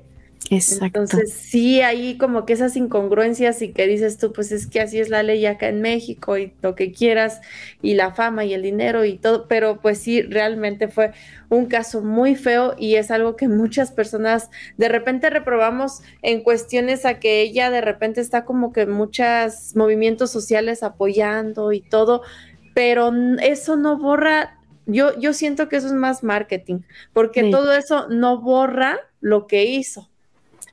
Exacto. 0.51 1.01
Entonces, 1.01 1.33
sí, 1.33 1.83
hay 1.83 2.19
como 2.19 2.45
que 2.45 2.53
esas 2.53 2.77
incongruencias 2.77 3.63
y 3.63 3.73
que 3.73 3.87
dices 3.87 4.19
tú, 4.19 4.33
pues 4.33 4.51
es 4.51 4.67
que 4.67 4.81
así 4.81 4.99
es 4.99 5.09
la 5.09 5.23
ley 5.23 5.47
acá 5.47 5.69
en 5.69 5.81
México 5.81 6.37
y 6.37 6.53
lo 6.63 6.75
que 6.75 6.91
quieras, 6.91 7.41
y 7.81 7.95
la 7.95 8.13
fama 8.13 8.45
y 8.45 8.53
el 8.53 8.63
dinero 8.63 9.05
y 9.05 9.19
todo, 9.19 9.47
pero 9.47 9.81
pues 9.81 9.99
sí, 9.99 10.21
realmente 10.21 10.89
fue 10.89 11.13
un 11.49 11.67
caso 11.67 12.03
muy 12.03 12.35
feo 12.35 12.75
y 12.77 12.97
es 12.97 13.13
algo 13.13 13.37
que 13.37 13.47
muchas 13.47 13.93
personas 13.93 14.51
de 14.77 14.89
repente 14.89 15.31
reprobamos 15.31 16.01
en 16.23 16.43
cuestiones 16.43 17.07
a 17.07 17.21
que 17.21 17.41
ella 17.41 17.71
de 17.71 17.81
repente 17.81 18.21
está 18.21 18.45
como 18.45 18.73
que 18.73 18.87
muchos 18.87 19.77
movimientos 19.77 20.33
sociales 20.33 20.83
apoyando 20.83 21.73
y 21.73 21.83
todo, 21.83 22.23
pero 22.75 23.13
eso 23.41 23.77
no 23.77 23.99
borra, 23.99 24.59
yo, 24.87 25.19
yo 25.19 25.33
siento 25.33 25.69
que 25.69 25.77
eso 25.77 25.87
es 25.87 25.93
más 25.93 26.23
marketing, 26.23 26.81
porque 27.13 27.51
todo 27.51 27.73
eso 27.73 28.09
no 28.09 28.41
borra 28.41 28.99
lo 29.21 29.47
que 29.47 29.65
hizo. 29.65 30.09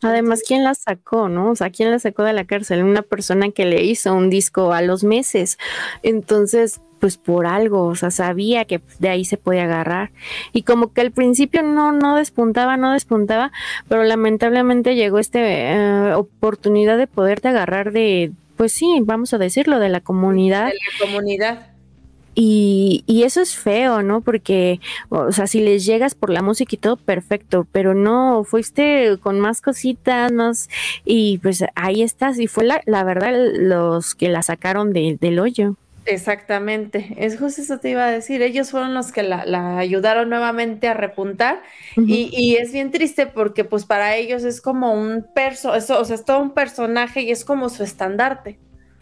Además, 0.01 0.43
¿quién 0.47 0.63
la 0.63 0.75
sacó, 0.75 1.27
no? 1.27 1.51
O 1.51 1.55
sea, 1.55 1.71
¿quién 1.71 1.91
la 1.91 1.99
sacó 1.99 2.23
de 2.23 2.33
la 2.33 2.45
cárcel? 2.45 2.83
Una 2.83 3.01
persona 3.01 3.51
que 3.51 3.65
le 3.65 3.83
hizo 3.83 4.13
un 4.13 4.29
disco 4.29 4.71
a 4.71 4.81
los 4.81 5.03
meses. 5.03 5.57
Entonces, 6.03 6.79
pues 6.99 7.17
por 7.17 7.45
algo, 7.45 7.85
o 7.85 7.95
sea, 7.95 8.12
sabía 8.12 8.65
que 8.65 8.81
de 8.99 9.09
ahí 9.09 9.25
se 9.25 9.38
podía 9.38 9.63
agarrar. 9.63 10.12
Y 10.53 10.63
como 10.63 10.93
que 10.93 11.01
al 11.01 11.12
principio 11.12 11.63
no, 11.63 11.91
no 11.91 12.15
despuntaba, 12.15 12.77
no 12.77 12.93
despuntaba, 12.93 13.51
pero 13.88 14.03
lamentablemente 14.03 14.95
llegó 14.95 15.19
esta 15.19 15.39
eh, 15.41 16.13
oportunidad 16.13 16.97
de 16.97 17.07
poderte 17.07 17.49
agarrar 17.49 17.91
de, 17.91 18.31
pues 18.55 18.73
sí, 18.73 18.99
vamos 19.01 19.33
a 19.33 19.38
decirlo, 19.38 19.79
de 19.79 19.89
la 19.89 20.01
comunidad. 20.01 20.67
De 20.67 20.73
la 20.73 21.05
comunidad. 21.05 21.68
Y, 22.41 23.04
y, 23.06 23.23
eso 23.23 23.41
es 23.41 23.58
feo, 23.58 24.02
¿no? 24.02 24.21
Porque, 24.21 24.80
o 25.10 25.34
sea, 25.34 25.45
si 25.45 25.60
les 25.60 25.86
llegas 25.86 26.15
por 26.15 26.30
la 26.30 26.41
música 26.41 26.73
y 26.73 26.78
todo, 26.78 26.95
perfecto, 26.95 27.67
pero 27.69 27.93
no, 27.93 28.45
fuiste 28.45 29.17
con 29.21 29.41
más 29.41 29.60
cositas, 29.60 30.32
más, 30.32 30.69
y 31.04 31.39
pues 31.39 31.65
ahí 31.75 32.02
estás, 32.02 32.39
y 32.39 32.47
fue 32.47 32.63
la, 32.63 32.82
la 32.86 33.04
verdad 33.04 33.34
los 33.34 34.15
que 34.15 34.30
la 34.30 34.41
sacaron 34.41 34.93
del 34.93 35.38
hoyo. 35.38 35.75
Exactamente, 36.06 37.13
es 37.17 37.38
justo 37.38 37.62
eso 37.62 37.80
te 37.80 37.89
iba 37.89 38.06
a 38.06 38.10
decir, 38.12 38.41
ellos 38.41 38.71
fueron 38.71 38.93
los 38.93 39.12
que 39.12 39.21
la, 39.21 39.78
ayudaron 39.78 40.30
nuevamente 40.30 40.88
a 40.88 40.93
repuntar 40.93 41.62
y, 41.97 42.30
y, 42.32 42.56
es 42.56 42.71
bien 42.71 42.91
triste 42.91 43.28
porque 43.28 43.65
pues 43.65 43.86
para 43.86 44.15
ellos 44.15 44.45
es 44.45 44.62
como 44.62 44.93
un 44.93 45.28
perso, 45.36 45.75
eso, 45.75 45.99
o 45.99 46.06
sea, 46.06 46.15
es 46.15 46.23
todo 46.23 46.39
un 46.39 46.52
personaje 46.52 47.19
y 47.19 47.32
es 47.32 47.43
como 47.43 47.67
su 47.67 47.84
estandarte. 47.84 48.58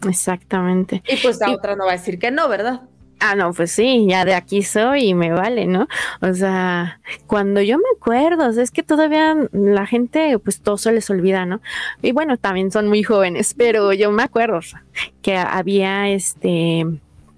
Exactamente. 0.08 1.04
Y 1.08 1.16
pues 1.18 1.38
la 1.38 1.52
otra 1.52 1.76
no 1.76 1.86
va 1.86 1.92
a 1.92 1.96
decir 1.96 2.18
que 2.18 2.32
no, 2.32 2.48
¿verdad? 2.48 2.82
Ah, 3.20 3.34
no, 3.34 3.52
pues 3.52 3.72
sí, 3.72 4.06
ya 4.08 4.24
de 4.24 4.34
aquí 4.34 4.62
soy 4.62 5.08
y 5.08 5.14
me 5.14 5.32
vale, 5.32 5.66
¿no? 5.66 5.88
O 6.20 6.32
sea, 6.34 7.00
cuando 7.26 7.60
yo 7.60 7.78
me 7.78 7.84
acuerdo, 7.96 8.48
es 8.48 8.70
que 8.70 8.82
todavía 8.82 9.36
la 9.52 9.86
gente, 9.86 10.38
pues 10.38 10.60
todo 10.60 10.78
se 10.78 10.92
les 10.92 11.10
olvida, 11.10 11.44
¿no? 11.44 11.60
Y 12.00 12.12
bueno, 12.12 12.36
también 12.36 12.70
son 12.70 12.88
muy 12.88 13.02
jóvenes, 13.02 13.54
pero 13.56 13.92
yo 13.92 14.12
me 14.12 14.22
acuerdo 14.22 14.60
que 15.22 15.36
había 15.36 16.08
este 16.08 16.84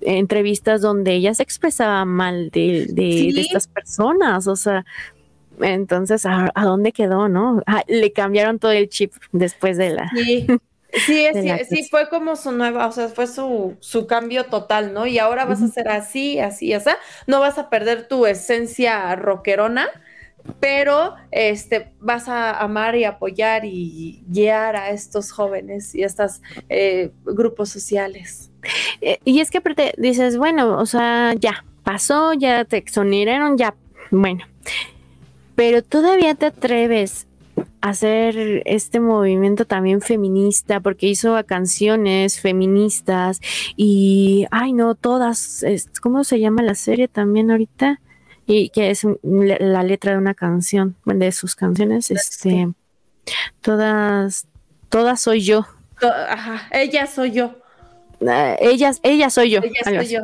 entrevistas 0.02 0.80
donde 0.80 1.12
ella 1.12 1.34
se 1.34 1.42
expresaba 1.42 2.06
mal 2.06 2.50
de, 2.50 2.86
de, 2.88 3.28
estas 3.38 3.66
personas, 3.66 4.46
o 4.46 4.56
sea, 4.56 4.84
entonces, 5.60 6.24
¿a, 6.26 6.50
dónde 6.62 6.92
quedó, 6.92 7.28
no? 7.28 7.62
Ah, 7.66 7.82
le 7.86 8.12
cambiaron 8.12 8.58
todo 8.58 8.72
el 8.72 8.88
chip 8.88 9.12
después 9.32 9.76
de 9.76 9.90
la... 9.90 10.10
Sí. 10.10 10.46
Sí, 10.92 11.26
sí, 11.68 11.88
fue 11.90 12.08
como 12.08 12.36
su 12.36 12.52
nueva, 12.52 12.86
o 12.86 12.92
sea, 12.92 13.08
fue 13.08 13.26
su, 13.26 13.76
su 13.80 14.06
cambio 14.06 14.46
total, 14.46 14.92
¿no? 14.92 15.06
Y 15.06 15.18
ahora 15.18 15.44
vas 15.44 15.62
a 15.62 15.68
ser 15.68 15.88
así, 15.88 16.38
así, 16.38 16.72
así. 16.72 16.90
No 17.26 17.40
vas 17.40 17.58
a 17.58 17.70
perder 17.70 18.08
tu 18.08 18.26
esencia 18.26 19.14
rockerona, 19.16 19.88
pero 20.58 21.14
este, 21.30 21.92
vas 22.00 22.28
a 22.28 22.58
amar 22.58 22.96
y 22.96 23.04
apoyar 23.04 23.64
y 23.64 24.22
guiar 24.26 24.76
a 24.76 24.90
estos 24.90 25.32
jóvenes 25.32 25.94
y 25.94 26.02
a 26.02 26.06
estos 26.06 26.40
eh, 26.68 27.10
grupos 27.24 27.68
sociales. 27.68 28.50
Eh, 29.00 29.18
y 29.24 29.40
es 29.40 29.50
que 29.50 29.58
aparte 29.58 29.94
dices, 29.96 30.36
bueno, 30.36 30.78
o 30.78 30.86
sea, 30.86 31.34
ya 31.38 31.64
pasó, 31.84 32.32
ya 32.34 32.64
te 32.64 32.76
exoneraron, 32.76 33.56
ya, 33.56 33.74
bueno, 34.10 34.44
pero 35.54 35.82
todavía 35.82 36.34
te 36.34 36.46
atreves 36.46 37.26
hacer 37.80 38.62
este 38.66 39.00
movimiento 39.00 39.64
también 39.64 40.00
feminista, 40.00 40.80
porque 40.80 41.06
hizo 41.06 41.36
canciones 41.46 42.40
feministas 42.40 43.40
y, 43.76 44.46
ay 44.50 44.72
no, 44.72 44.94
todas, 44.94 45.64
¿cómo 46.00 46.24
se 46.24 46.40
llama 46.40 46.62
la 46.62 46.74
serie 46.74 47.08
también 47.08 47.50
ahorita? 47.50 48.00
Y 48.46 48.70
que 48.70 48.90
es 48.90 49.06
la 49.22 49.82
letra 49.82 50.12
de 50.12 50.18
una 50.18 50.34
canción, 50.34 50.96
de 51.04 51.30
sus 51.32 51.54
canciones, 51.54 52.10
este, 52.10 52.72
todas, 53.60 54.46
todas 54.88 55.20
soy 55.20 55.40
yo. 55.42 55.66
Ajá, 56.02 56.68
ella 56.72 57.06
soy 57.06 57.30
yo. 57.30 57.54
Uh, 58.20 58.56
ellas, 58.60 59.00
ella 59.02 59.30
soy 59.30 59.50
yo. 59.50 59.60
Ella 59.62 60.02
soy 60.02 60.08
yo. 60.08 60.20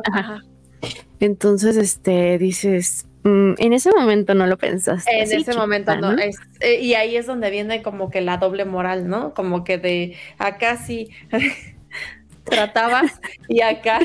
Entonces, 1.19 1.77
este, 1.77 2.37
dices, 2.37 3.06
Mm, 3.27 3.55
en 3.57 3.73
ese 3.73 3.91
momento 3.91 4.33
no 4.35 4.47
lo 4.47 4.57
pensaste. 4.57 5.11
En 5.11 5.29
ese 5.29 5.53
momento 5.53 5.97
no. 5.97 6.13
Es, 6.13 6.37
eh, 6.61 6.79
y 6.79 6.93
ahí 6.93 7.17
es 7.17 7.25
donde 7.25 7.49
viene 7.49 7.81
como 7.81 8.09
que 8.09 8.21
la 8.21 8.37
doble 8.37 8.63
moral, 8.63 9.09
¿no? 9.09 9.33
Como 9.33 9.65
que 9.65 9.77
de 9.77 10.15
acá 10.37 10.77
sí 10.77 11.09
tratabas 12.45 13.19
y 13.49 13.59
acá. 13.59 13.99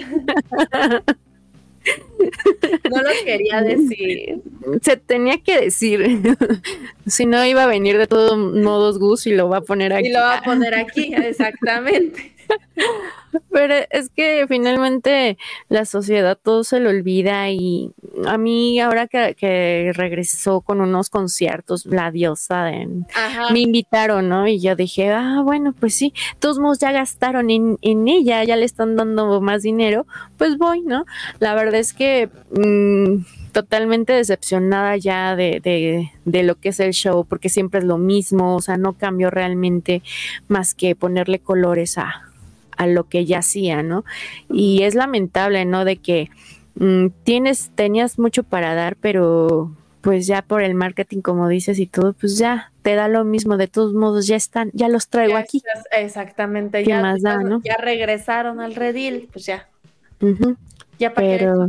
no 2.91 3.03
lo 3.03 3.11
quería 3.25 3.61
decir. 3.63 4.43
Se 4.83 4.97
tenía 4.97 5.39
que 5.39 5.61
decir. 5.61 6.21
si 7.07 7.25
no, 7.25 7.45
iba 7.47 7.63
a 7.63 7.69
venir 7.69 7.99
de 7.99 8.09
todos 8.09 8.37
modos 8.37 8.99
Gus 8.99 9.29
y 9.29 9.35
lo 9.35 9.49
va 9.49 9.59
a 9.59 9.63
poner 9.63 9.93
aquí. 9.93 10.09
Y 10.09 10.13
lo 10.13 10.19
va 10.19 10.39
a 10.39 10.43
poner 10.43 10.75
aquí, 10.75 11.15
exactamente. 11.15 12.33
Pero 13.51 13.75
es 13.91 14.11
que 14.11 14.45
finalmente 14.49 15.39
la 15.69 15.85
sociedad 15.85 16.39
todo 16.43 16.65
se 16.65 16.81
lo 16.81 16.91
olvida 16.91 17.51
y 17.51 17.91
a 18.27 18.37
mí 18.39 18.79
ahora 18.81 19.07
que, 19.07 19.93
regresó 19.95 20.61
con 20.61 20.81
unos 20.81 21.11
conciertos, 21.11 21.87
la 21.87 22.11
diosa, 22.11 22.65
de, 22.65 22.89
me 23.53 23.61
invitaron, 23.61 24.29
¿no? 24.29 24.47
Y 24.47 24.61
yo 24.61 24.77
dije, 24.77 25.11
ah, 25.11 25.41
bueno, 25.43 25.75
pues 25.79 25.95
sí, 25.95 26.13
todos 26.39 26.59
modos 26.59 26.79
ya 26.79 26.93
gastaron 26.93 27.51
en, 27.51 27.79
ella, 28.09 28.45
ya 28.45 28.57
le 28.57 28.65
están 28.65 28.97
dando 28.97 29.41
más 29.41 29.63
dinero, 29.63 30.07
pues 30.37 30.59
voy, 30.59 30.83
¿no? 30.83 31.05
La 31.39 31.55
verdad 31.55 31.81
es 31.81 31.93
que... 31.93 32.29
Mm, 32.51 33.25
totalmente 33.53 34.15
decepcionada 34.15 34.97
ya 34.97 35.37
de, 35.37 35.61
de, 35.63 36.11
de, 36.25 36.43
lo 36.43 36.55
que 36.55 36.71
es 36.71 36.81
el 36.81 36.93
show, 36.93 37.27
porque 37.27 37.51
siempre 37.51 37.81
es 37.81 37.87
lo 37.87 37.99
mismo, 37.99 38.57
o 38.57 38.63
sea, 38.63 38.79
no 38.79 38.95
cambió 38.95 39.29
realmente 39.29 40.03
más 40.49 40.73
que 40.73 40.97
ponerle 40.97 41.39
colores 41.39 41.99
a, 41.99 42.33
a 42.77 42.87
lo 42.87 43.09
que 43.09 43.25
ya 43.25 43.39
hacía, 43.39 43.83
¿no? 43.83 44.05
Y 44.51 44.83
es 44.83 44.95
lamentable, 44.95 45.65
¿no? 45.65 45.85
De 45.85 45.97
que 45.97 46.31
mm, 46.75 47.09
tienes, 47.25 47.71
tenías 47.75 48.19
mucho 48.19 48.43
para 48.43 48.75
dar, 48.75 48.97
pero 48.97 49.73
pues 50.03 50.27
ya 50.27 50.43
por 50.43 50.63
el 50.63 50.75
marketing, 50.75 51.21
como 51.21 51.49
dices 51.49 51.79
y 51.79 51.87
todo, 51.87 52.13
pues 52.13 52.37
ya 52.37 52.73
te 52.83 52.95
da 52.95 53.09
lo 53.09 53.25
mismo. 53.25 53.57
De 53.57 53.69
todos 53.69 53.95
modos, 53.95 54.27
ya 54.27 54.37
están, 54.37 54.71
ya 54.75 54.89
los 54.89 55.09
traigo 55.09 55.37
aquí. 55.37 55.63
exactamente, 55.93 56.85
ya, 56.85 57.01
más 57.01 57.23
da, 57.23 57.39
¿no? 57.39 57.61
ya 57.65 57.77
regresaron 57.77 58.61
al 58.61 58.75
redil, 58.75 59.29
pues 59.33 59.47
ya. 59.47 59.69
Ya 60.99 61.15
para 61.15 61.27
pero... 61.27 61.67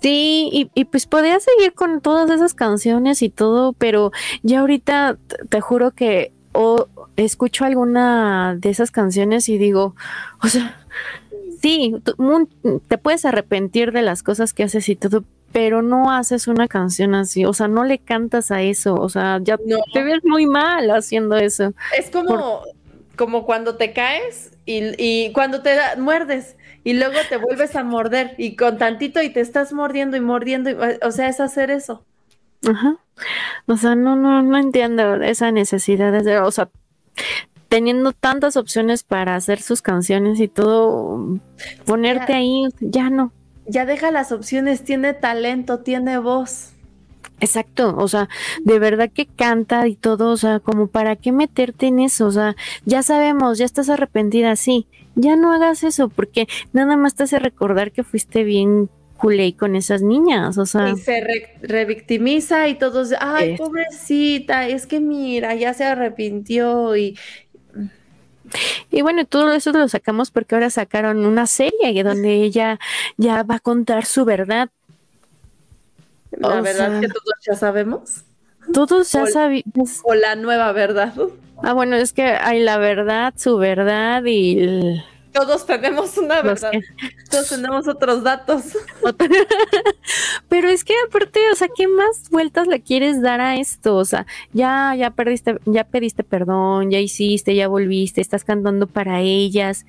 Sí, 0.00 0.50
y, 0.52 0.70
y, 0.74 0.84
pues 0.84 1.06
podía 1.06 1.38
seguir 1.40 1.72
con 1.72 2.00
todas 2.00 2.28
esas 2.28 2.52
canciones 2.52 3.22
y 3.22 3.30
todo, 3.30 3.72
pero 3.72 4.10
ya 4.42 4.60
ahorita 4.60 5.16
te 5.48 5.60
juro 5.60 5.92
que 5.92 6.32
o 6.52 6.88
escucho 7.16 7.64
alguna 7.64 8.56
de 8.58 8.70
esas 8.70 8.90
canciones 8.90 9.48
y 9.48 9.58
digo, 9.58 9.94
o 10.42 10.48
sea, 10.48 10.84
sí, 11.60 11.94
te 12.88 12.98
puedes 12.98 13.24
arrepentir 13.24 13.92
de 13.92 14.02
las 14.02 14.22
cosas 14.22 14.52
que 14.52 14.64
haces 14.64 14.88
y 14.88 14.96
todo, 14.96 15.24
pero 15.52 15.82
no 15.82 16.10
haces 16.10 16.48
una 16.48 16.66
canción 16.68 17.14
así, 17.14 17.44
o 17.44 17.52
sea, 17.52 17.68
no 17.68 17.84
le 17.84 17.98
cantas 17.98 18.50
a 18.50 18.62
eso, 18.62 18.94
o 18.94 19.08
sea, 19.08 19.38
ya 19.42 19.56
te 19.92 20.02
ves 20.02 20.24
muy 20.24 20.46
mal 20.46 20.90
haciendo 20.90 21.36
eso. 21.36 21.72
Es 21.96 22.10
como, 22.10 22.62
como 23.16 23.46
cuando 23.46 23.76
te 23.76 23.92
caes 23.92 24.50
y, 24.66 24.82
y 24.98 25.32
cuando 25.32 25.62
te 25.62 25.76
muerdes 25.96 26.56
y 26.82 26.94
luego 26.94 27.14
te 27.28 27.36
vuelves 27.36 27.76
a 27.76 27.84
morder 27.84 28.34
y 28.36 28.56
con 28.56 28.78
tantito 28.78 29.22
y 29.22 29.30
te 29.30 29.40
estás 29.40 29.72
mordiendo 29.72 30.16
y 30.16 30.20
mordiendo, 30.20 30.70
o 31.02 31.10
sea, 31.12 31.28
es 31.28 31.40
hacer 31.40 31.70
eso. 31.70 32.04
Ajá. 32.68 32.96
O 33.66 33.76
sea, 33.76 33.94
no, 33.94 34.16
no, 34.16 34.42
no 34.42 34.58
entiendo 34.58 35.14
esa 35.22 35.52
necesidad 35.52 36.12
de, 36.12 36.38
o 36.38 36.50
sea, 36.50 36.68
teniendo 37.74 38.12
tantas 38.12 38.56
opciones 38.56 39.02
para 39.02 39.34
hacer 39.34 39.60
sus 39.60 39.82
canciones 39.82 40.38
y 40.38 40.46
todo, 40.46 41.40
ponerte 41.84 42.32
ahí, 42.32 42.68
ya 42.78 43.10
no. 43.10 43.32
Ya 43.66 43.84
deja 43.84 44.12
las 44.12 44.30
opciones, 44.30 44.84
tiene 44.84 45.12
talento, 45.12 45.80
tiene 45.80 46.18
voz. 46.18 46.70
Exacto, 47.40 47.96
o 47.98 48.06
sea, 48.06 48.28
de 48.62 48.78
verdad 48.78 49.10
que 49.12 49.26
canta 49.26 49.88
y 49.88 49.96
todo, 49.96 50.30
o 50.30 50.36
sea, 50.36 50.60
como 50.60 50.86
para 50.86 51.16
qué 51.16 51.32
meterte 51.32 51.88
en 51.88 51.98
eso, 51.98 52.26
o 52.26 52.30
sea, 52.30 52.54
ya 52.84 53.02
sabemos, 53.02 53.58
ya 53.58 53.64
estás 53.64 53.88
arrepentida, 53.88 54.54
sí, 54.54 54.86
ya 55.16 55.34
no 55.34 55.52
hagas 55.52 55.82
eso, 55.82 56.10
porque 56.10 56.46
nada 56.72 56.96
más 56.96 57.16
te 57.16 57.24
hace 57.24 57.40
recordar 57.40 57.90
que 57.90 58.04
fuiste 58.04 58.44
bien 58.44 58.88
culé 59.16 59.56
con 59.56 59.74
esas 59.74 60.00
niñas, 60.00 60.58
o 60.58 60.66
sea. 60.66 60.90
Y 60.90 60.96
se 60.96 61.24
revictimiza 61.60 62.68
y 62.68 62.76
todos, 62.76 63.12
ay, 63.18 63.56
pobrecita, 63.56 64.68
es 64.68 64.86
que 64.86 65.00
mira, 65.00 65.56
ya 65.56 65.74
se 65.74 65.82
arrepintió 65.82 66.96
y... 66.96 67.18
Y 68.90 69.02
bueno, 69.02 69.24
todo 69.24 69.52
eso 69.52 69.72
lo 69.72 69.88
sacamos 69.88 70.30
porque 70.30 70.54
ahora 70.54 70.70
sacaron 70.70 71.24
una 71.26 71.46
serie 71.46 72.02
donde 72.02 72.42
ella 72.42 72.78
ya 73.16 73.42
va 73.42 73.56
a 73.56 73.60
contar 73.60 74.04
su 74.04 74.24
verdad, 74.24 74.70
la 76.38 76.60
verdad 76.60 77.00
que 77.00 77.08
todos 77.08 77.34
ya 77.46 77.54
sabemos. 77.54 78.24
Todos 78.72 79.12
ya 79.12 79.26
sabemos. 79.26 80.00
O 80.04 80.14
la 80.14 80.36
nueva 80.36 80.72
verdad. 80.72 81.12
Ah, 81.62 81.72
bueno, 81.72 81.96
es 81.96 82.12
que 82.12 82.24
hay 82.24 82.60
la 82.60 82.78
verdad, 82.78 83.34
su 83.36 83.56
verdad 83.58 84.22
y... 84.24 85.02
Todos 85.34 85.66
tenemos 85.66 86.16
una 86.16 86.42
verdad. 86.42 86.70
Todos 87.28 87.48
tenemos 87.48 87.88
otros 87.88 88.22
datos. 88.22 88.62
Pero 90.48 90.68
es 90.68 90.84
que 90.84 90.94
aparte, 91.08 91.40
o 91.50 91.56
sea, 91.56 91.66
¿qué 91.74 91.88
más 91.88 92.30
vueltas 92.30 92.68
le 92.68 92.80
quieres 92.80 93.20
dar 93.20 93.40
a 93.40 93.56
esto? 93.56 93.96
O 93.96 94.04
sea, 94.04 94.26
ya, 94.52 94.94
ya 94.96 95.10
perdiste, 95.10 95.58
ya 95.64 95.82
pediste 95.82 96.22
perdón, 96.22 96.92
ya 96.92 97.00
hiciste, 97.00 97.56
ya 97.56 97.66
volviste, 97.66 98.20
estás 98.20 98.44
cantando 98.44 98.86
para 98.86 99.20
ellas 99.20 99.84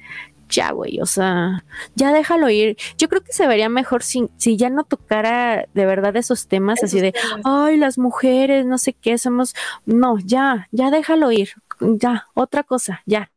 ya, 0.49 0.71
güey, 0.71 0.99
o 1.01 1.05
sea, 1.05 1.63
ya 1.95 2.11
déjalo 2.11 2.49
ir. 2.49 2.77
Yo 2.97 3.09
creo 3.09 3.23
que 3.23 3.33
se 3.33 3.47
vería 3.47 3.69
mejor 3.69 4.03
si, 4.03 4.29
si 4.37 4.57
ya 4.57 4.69
no 4.69 4.83
tocara 4.83 5.67
de 5.73 5.85
verdad 5.85 6.15
esos 6.15 6.47
temas 6.47 6.83
así 6.83 6.99
de, 7.01 7.13
ay, 7.43 7.77
las 7.77 7.97
mujeres, 7.97 8.65
no 8.65 8.77
sé 8.77 8.93
qué, 8.93 9.17
somos, 9.17 9.55
no, 9.85 10.17
ya, 10.19 10.67
ya 10.71 10.91
déjalo 10.91 11.31
ir, 11.31 11.49
ya, 11.79 12.27
otra 12.33 12.63
cosa, 12.63 13.01
ya. 13.05 13.31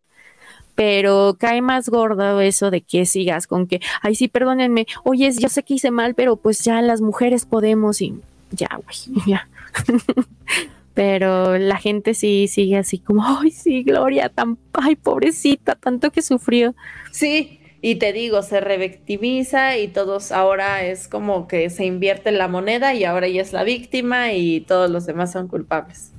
Pero 0.79 1.35
cae 1.41 1.61
más 1.61 1.88
gordo 1.88 2.41
eso 2.41 2.71
de 2.71 2.83
que 2.83 3.05
sigas 3.05 3.49
con 3.49 3.67
que, 3.67 3.81
ay, 4.01 4.14
sí, 4.14 4.29
perdónenme, 4.29 4.87
oye, 5.03 5.29
yo 5.37 5.49
sé 5.49 5.64
que 5.64 5.75
hice 5.75 5.91
mal, 5.91 6.14
pero 6.14 6.37
pues 6.37 6.64
ya 6.64 6.81
las 6.83 7.01
mujeres 7.01 7.47
podemos 7.47 8.01
y 8.01 8.14
ya, 8.53 8.69
güey, 8.85 9.19
ya. 9.27 9.49
pero 10.95 11.59
la 11.59 11.79
gente 11.79 12.14
sí 12.14 12.47
sigue 12.47 12.77
así 12.77 13.01
como, 13.01 13.25
ay, 13.27 13.51
sí, 13.51 13.83
Gloria, 13.83 14.29
tan, 14.29 14.57
ay, 14.73 14.95
pobrecita, 14.95 15.75
tanto 15.75 16.12
que 16.12 16.23
sufrió. 16.23 16.77
Sí, 17.11 17.59
y 17.83 17.97
te 17.97 18.12
digo, 18.12 18.43
se 18.43 18.61
revictimiza 18.61 19.79
y 19.79 19.88
todos 19.88 20.31
ahora 20.31 20.85
es 20.85 21.09
como 21.09 21.49
que 21.49 21.71
se 21.71 21.87
invierte 21.87 22.31
la 22.31 22.47
moneda 22.47 22.95
y 22.95 23.03
ahora 23.03 23.27
ella 23.27 23.43
es 23.43 23.53
la 23.53 23.64
víctima 23.64 24.33
y 24.33 24.61
todos 24.61 24.88
los 24.88 25.07
demás 25.07 25.33
son 25.33 25.49
culpables. 25.49 26.12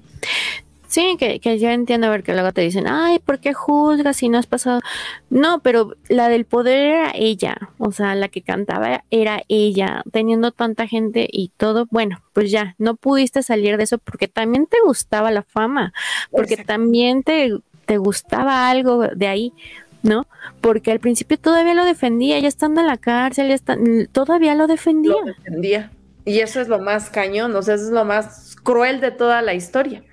Sí, 0.90 1.18
que, 1.20 1.40
que 1.40 1.60
yo 1.60 1.70
entiendo 1.70 2.08
a 2.08 2.10
ver 2.10 2.24
que 2.24 2.34
luego 2.34 2.52
te 2.52 2.62
dicen, 2.62 2.88
ay, 2.88 3.20
¿por 3.20 3.40
qué 3.40 3.54
juzgas 3.54 4.18
si 4.18 4.28
no 4.28 4.40
has 4.40 4.48
pasado? 4.48 4.82
No, 5.30 5.60
pero 5.60 5.96
la 6.08 6.30
del 6.30 6.46
poder 6.46 6.80
era 6.80 7.12
ella, 7.14 7.70
o 7.78 7.92
sea, 7.92 8.16
la 8.16 8.28
que 8.28 8.42
cantaba 8.42 9.04
era 9.12 9.44
ella, 9.50 10.02
teniendo 10.12 10.52
tanta 10.52 10.88
gente 10.88 11.28
y 11.32 11.50
todo, 11.58 11.86
bueno, 11.92 12.24
pues 12.34 12.50
ya, 12.50 12.74
no 12.80 12.96
pudiste 12.96 13.44
salir 13.44 13.78
de 13.78 13.84
eso 13.84 14.00
porque 14.00 14.28
también 14.28 14.66
te 14.66 14.78
gustaba 14.84 15.30
la 15.30 15.44
fama, 15.44 15.94
porque 16.32 16.58
también 16.58 17.22
te, 17.22 17.52
te 17.86 17.98
gustaba 17.98 18.68
algo 18.68 19.10
de 19.16 19.28
ahí. 19.28 19.54
¿no? 20.02 20.28
Porque 20.62 20.94
al 20.94 21.02
principio 21.02 21.38
todavía 21.38 21.74
lo 21.74 21.84
defendía, 21.84 22.40
ya 22.40 22.48
estando 22.48 22.80
en 22.80 22.88
la 22.88 22.96
cárcel, 22.96 23.50
ya 23.50 23.54
está, 23.54 23.78
todavía 24.14 24.56
lo 24.56 24.66
defendía. 24.66 25.12
Lo 25.12 25.26
defendía. 25.26 25.92
Y 26.24 26.40
eso 26.40 26.62
es 26.62 26.68
lo 26.68 26.80
más 26.80 27.10
cañón, 27.10 27.54
o 27.56 27.62
sea, 27.62 27.76
eso 27.76 27.84
es 27.84 27.92
lo 27.92 28.06
más 28.06 28.56
cruel 28.64 29.02
de 29.02 29.12
toda 29.12 29.42
la 29.42 29.54
historia. 29.54 30.04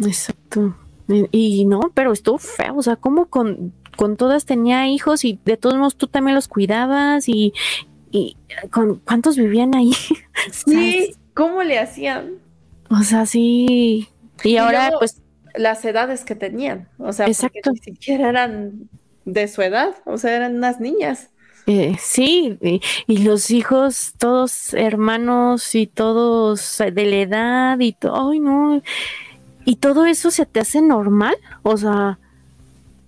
Exacto. 0.00 0.76
Y, 1.06 1.66
no, 1.66 1.80
pero 1.92 2.12
estuvo 2.12 2.38
feo, 2.38 2.76
o 2.76 2.82
sea, 2.82 2.96
como 2.96 3.26
con, 3.26 3.74
con 3.96 4.16
todas 4.16 4.46
tenía 4.46 4.88
hijos 4.88 5.24
y 5.24 5.38
de 5.44 5.56
todos 5.56 5.76
modos 5.76 5.96
tú 5.96 6.06
también 6.06 6.34
los 6.34 6.48
cuidabas 6.48 7.28
y, 7.28 7.52
y 8.10 8.36
con 8.70 9.00
cuántos 9.00 9.36
vivían 9.36 9.74
ahí. 9.74 9.92
Sí, 10.50 11.14
¿cómo 11.32 11.62
le 11.62 11.78
hacían? 11.78 12.34
O 12.90 13.02
sea, 13.02 13.24
sí. 13.24 14.08
Y, 14.42 14.56
ahora, 14.56 14.92
pues. 14.98 15.20
Las 15.54 15.84
edades 15.84 16.24
que 16.24 16.34
tenían. 16.34 16.88
O 16.98 17.12
sea, 17.12 17.26
Exacto. 17.26 17.70
ni 17.70 17.78
siquiera 17.78 18.28
eran 18.28 18.88
de 19.24 19.48
su 19.48 19.62
edad, 19.62 19.94
o 20.04 20.18
sea, 20.18 20.36
eran 20.36 20.56
unas 20.56 20.80
niñas. 20.80 21.30
Eh, 21.66 21.96
sí, 21.98 22.58
y, 22.60 22.82
y, 23.06 23.18
los 23.18 23.50
hijos, 23.50 24.14
todos 24.18 24.74
hermanos 24.74 25.74
y 25.74 25.86
todos 25.86 26.78
de 26.78 27.06
la 27.06 27.16
edad 27.16 27.78
y 27.78 27.92
todo. 27.92 28.30
Ay, 28.30 28.40
no. 28.40 28.82
¿Y 29.64 29.76
todo 29.76 30.06
eso 30.06 30.30
se 30.30 30.46
te 30.46 30.60
hace 30.60 30.82
normal? 30.82 31.36
O 31.62 31.76
sea, 31.76 32.18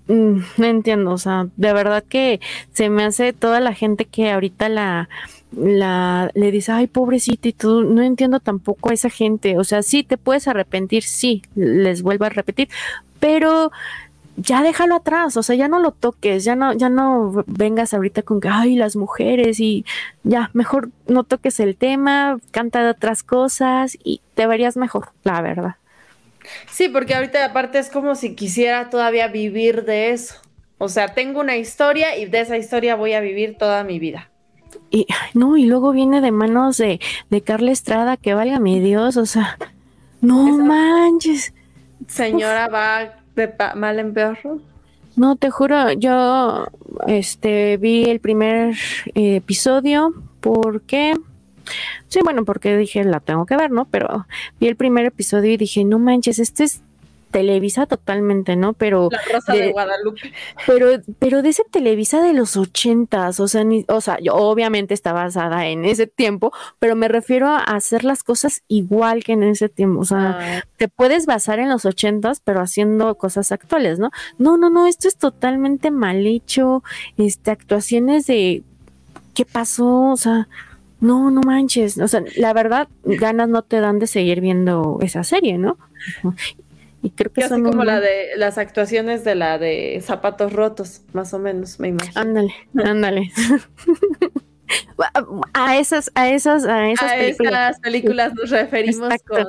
mm, 0.09 0.39
no 0.57 0.67
entiendo, 0.67 1.13
o 1.13 1.19
sea, 1.19 1.49
de 1.57 1.73
verdad 1.73 2.05
que 2.09 2.41
se 2.73 2.89
me 2.89 3.05
hace 3.05 3.33
toda 3.33 3.61
la 3.61 3.75
gente 3.75 4.05
que 4.07 4.31
ahorita 4.31 4.69
la, 4.69 5.09
la 5.53 6.31
le 6.35 6.51
dice, 6.51 6.73
ay, 6.73 6.87
pobrecita 6.87 7.49
y 7.49 7.53
todo, 7.53 7.83
no 7.83 8.03
entiendo 8.03 8.41
tampoco 8.41 8.91
a 8.91 8.95
esa 8.95 9.11
gente, 9.11 9.59
o 9.59 9.65
sea, 9.65 9.83
sí 9.83 10.03
te 10.03 10.17
puedes 10.17 10.49
arrepentir, 10.49 11.03
sí, 11.03 11.43
les 11.55 12.03
vuelvo 12.03 12.25
a 12.25 12.31
repetir, 12.31 12.69
pero 13.21 13.73
ya 14.37 14.63
déjalo 14.63 14.97
atrás, 14.97 15.37
o 15.37 15.43
sea, 15.43 15.57
ya 15.57 15.69
no 15.69 15.81
lo 15.81 15.93
toques, 15.93 16.45
ya 16.45 16.57
no, 16.57 16.73
ya 16.75 16.89
no 16.89 17.45
vengas 17.47 17.95
ahorita 17.95 18.23
con 18.23 18.41
que, 18.41 18.49
ay, 18.49 18.77
las 18.77 18.97
mujeres 18.97 19.61
y 19.61 19.85
ya, 20.25 20.51
mejor 20.53 20.91
no 21.07 21.25
toques 21.25 21.59
el 21.61 21.77
tema, 21.77 22.39
canta 22.51 22.83
de 22.83 22.91
otras 22.91 23.23
cosas 23.23 23.97
y 24.05 24.21
te 24.35 24.47
verías 24.47 24.77
mejor, 24.77 25.11
la 25.25 25.41
verdad. 25.41 25.77
Sí, 26.71 26.89
porque 26.89 27.15
ahorita 27.15 27.45
aparte 27.45 27.79
es 27.79 27.91
como 27.91 28.15
si 28.15 28.35
quisiera 28.35 28.91
todavía 28.91 29.29
vivir 29.29 29.85
de 29.85 30.11
eso. 30.11 30.37
O 30.79 30.89
sea, 30.89 31.15
tengo 31.15 31.41
una 31.41 31.57
historia 31.57 32.17
y 32.19 32.27
de 32.27 32.41
esa 32.41 32.57
historia 32.57 32.97
voy 32.97 33.15
a 33.15 33.21
vivir 33.21 33.57
toda 33.59 33.83
mi 33.85 33.99
vida. 33.99 34.31
Y 34.91 35.07
no, 35.35 35.57
y 35.57 35.65
luego 35.65 35.93
viene 35.93 36.21
de 36.21 36.31
manos 36.31 36.77
de, 36.77 37.01
de 37.31 37.41
Carla 37.41 37.71
Estrada, 37.71 38.17
que 38.17 38.35
valga 38.35 38.59
mi 38.59 38.81
Dios, 38.81 39.17
o 39.17 39.27
sea, 39.27 39.57
no 40.21 40.43
manches. 40.59 41.53
Señora 42.09 42.69
va 42.69 43.17
de 43.35 43.53
mal 43.75 43.99
en 43.99 44.13
peor. 44.13 44.39
No, 45.17 45.37
te 45.37 45.51
juro, 45.51 45.93
yo 45.93 46.67
este 47.07 47.79
vi 47.79 48.05
el 48.05 48.21
primer 48.21 48.75
eh, 49.15 49.37
episodio 49.37 50.13
porque 50.41 51.15
Sí, 52.09 52.21
bueno, 52.23 52.45
porque 52.45 52.77
dije, 52.77 53.05
la 53.05 53.21
tengo 53.21 53.47
que 53.47 53.57
ver, 53.57 53.71
¿no? 53.71 53.87
Pero 53.87 54.27
vi 54.61 54.69
el 54.69 54.77
primer 54.77 55.07
episodio 55.07 55.53
y 55.53 55.57
dije, 55.57 55.85
no 55.85 55.99
manches, 55.99 56.39
este 56.39 56.65
es 56.65 56.83
Televisa 57.31 57.85
totalmente, 57.85 58.57
¿no? 58.57 58.73
Pero 58.73 59.09
la 59.11 59.21
Rosa 59.31 59.53
de, 59.53 59.73
Guadalupe. 59.73 60.33
Pero, 60.67 61.03
pero 61.19 61.43
de 61.43 61.51
ese 61.51 61.65
Televisa 61.71 62.23
de 62.23 62.33
los 62.33 62.57
ochentas, 62.57 63.41
o 63.41 63.49
sea, 63.49 63.63
o 63.89 64.01
sea, 64.01 64.19
yo 64.21 64.35
obviamente 64.35 64.95
está 64.95 65.13
basada 65.13 65.67
en 65.67 65.85
ese 65.85 66.07
tiempo, 66.07 66.53
pero 66.79 66.97
me 66.97 67.09
refiero 67.09 67.49
a 67.49 67.59
hacer 67.59 68.05
las 68.05 68.23
cosas 68.23 68.63
igual 68.69 69.23
que 69.23 69.33
en 69.33 69.43
ese 69.43 69.69
tiempo. 69.69 70.01
O 70.01 70.05
sea, 70.05 70.39
ah. 70.41 70.63
te 70.77 70.89
puedes 70.89 71.27
basar 71.27 71.59
en 71.59 71.69
los 71.69 71.85
ochentas, 71.85 72.41
pero 72.41 72.61
haciendo 72.61 73.15
cosas 73.17 73.53
actuales, 73.53 73.99
¿no? 73.99 74.11
No, 74.39 74.57
no, 74.57 74.71
no, 74.71 74.87
esto 74.87 75.09
es 75.09 75.17
totalmente 75.17 75.91
mal 75.91 76.27
hecho. 76.27 76.83
Este, 77.19 77.51
actuaciones 77.51 78.27
de 78.27 78.63
qué 79.35 79.45
pasó, 79.45 80.13
o 80.13 80.17
sea, 80.17 80.49
no, 81.01 81.31
no 81.31 81.41
manches. 81.43 81.99
O 81.99 82.09
sea, 82.09 82.23
la 82.37 82.53
verdad, 82.53 82.89
ganas 83.05 83.49
no 83.49 83.63
te 83.63 83.81
dan 83.81 83.99
de 83.99 84.07
seguir 84.07 84.41
viendo 84.41 84.99
esa 85.03 85.25
serie, 85.25 85.59
¿no? 85.59 85.79
Y 87.03 87.11
creo 87.11 87.33
que 87.33 87.47
son 87.47 87.63
como 87.63 87.85
la 87.85 88.01
de 88.01 88.31
las 88.37 88.59
actuaciones 88.59 89.23
de 89.23 89.35
la 89.35 89.59
de 89.59 90.01
zapatos 90.03 90.53
rotos, 90.53 91.03
más 91.13 91.33
o 91.35 91.39
menos, 91.39 91.79
me 91.79 91.89
imagino. 91.89 92.21
Ándale, 92.21 92.55
ándale. 92.83 93.31
a 95.55 95.77
esas, 95.77 96.11
a 96.15 96.31
esas, 96.31 96.65
a 96.65 96.89
esas 96.89 97.13
películas. 97.13 97.79
películas 97.81 98.35
nos 98.35 98.51
referimos 98.51 99.13
con 99.29 99.47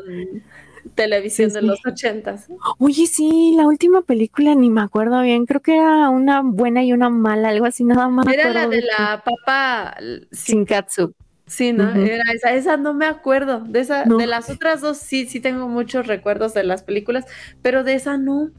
televisión 0.95 1.53
de 1.53 1.61
los 1.61 1.79
ochentas. 1.85 2.47
Oye, 2.79 3.07
sí, 3.07 3.53
la 3.55 3.65
última 3.65 4.01
película 4.01 4.55
ni 4.55 4.69
me 4.69 4.81
acuerdo 4.81 5.21
bien, 5.21 5.45
creo 5.45 5.61
que 5.61 5.77
era 5.77 6.09
una 6.09 6.41
buena 6.41 6.83
y 6.83 6.93
una 6.93 7.09
mala, 7.09 7.49
algo 7.49 7.65
así, 7.65 7.83
nada 7.83 8.09
más. 8.09 8.27
Era 8.27 8.51
la 8.51 8.67
de 8.67 8.81
la 8.81 9.23
papa 9.23 9.95
sin 10.31 10.65
katsu. 10.65 11.13
Sí, 11.47 11.71
¿no? 11.71 11.95
Era 11.95 12.23
esa, 12.33 12.53
esa 12.53 12.77
no 12.77 12.93
me 12.93 13.05
acuerdo. 13.05 13.61
De 13.61 13.79
esa, 13.79 14.03
de 14.03 14.27
las 14.27 14.49
otras 14.49 14.81
dos 14.81 14.97
sí, 14.97 15.25
sí 15.25 15.39
tengo 15.39 15.67
muchos 15.69 16.05
recuerdos 16.05 16.53
de 16.53 16.63
las 16.63 16.83
películas, 16.83 17.25
pero 17.61 17.83
de 17.83 17.95
esa 17.95 18.17
no. 18.17 18.51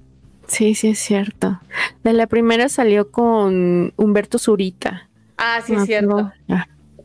Sí, 0.46 0.74
sí 0.74 0.88
es 0.88 0.98
cierto. 0.98 1.60
De 2.02 2.14
la 2.14 2.26
primera 2.26 2.70
salió 2.70 3.10
con 3.10 3.92
Humberto 3.96 4.38
Zurita. 4.38 5.08
Ah, 5.36 5.60
sí, 5.64 5.74
es 5.74 5.84
cierto. 5.84 6.32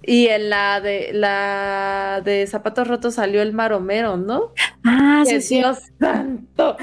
Y 0.06 0.28
en 0.28 0.50
la 0.50 0.82
de 0.82 1.12
la 1.13 2.22
de 2.24 2.48
Zapatos 2.48 2.88
Rotos 2.88 3.15
salió 3.15 3.41
el 3.41 3.54
Maromero, 3.54 4.17
¿no? 4.17 4.54
Ah, 4.86 5.24
sí, 5.26 5.58
Dios 5.58 5.80
santo. 6.00 6.78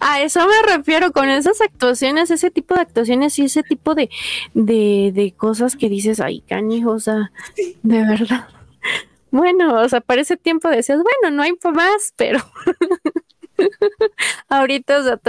A 0.00 0.22
eso 0.22 0.40
me 0.46 0.76
refiero 0.76 1.12
con 1.12 1.28
esas 1.28 1.60
actuaciones, 1.60 2.30
ese 2.30 2.50
tipo 2.50 2.74
de 2.74 2.80
actuaciones 2.80 3.38
y 3.38 3.44
ese 3.44 3.62
tipo 3.62 3.94
de, 3.94 4.08
de, 4.54 5.12
de 5.14 5.32
cosas 5.36 5.76
que 5.76 5.88
dices, 5.88 6.20
ay, 6.20 6.40
canijo, 6.40 6.96
de 6.96 8.04
verdad. 8.04 8.48
bueno, 9.30 9.80
o 9.80 9.88
sea, 9.88 10.00
para 10.00 10.22
ese 10.22 10.36
tiempo 10.36 10.68
decías, 10.68 11.00
bueno, 11.02 11.36
no 11.36 11.42
hay 11.42 11.52
más, 11.72 12.14
pero 12.16 12.38
ahorita 14.48 14.98
o 14.98 15.02
sea, 15.02 15.20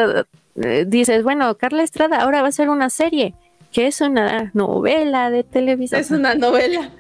eh, 0.56 0.86
dices, 0.88 1.24
bueno, 1.24 1.56
Carla 1.58 1.84
Estrada 1.84 2.22
ahora 2.22 2.42
va 2.42 2.48
a 2.48 2.54
ser 2.54 2.70
una 2.70 2.90
serie, 2.90 3.36
que 3.72 3.88
es 3.88 4.02
una 4.02 4.52
novela 4.54 5.30
de 5.30 5.44
televisión. 5.44 6.00
Es 6.00 6.12
una 6.12 6.36
novela. 6.36 6.92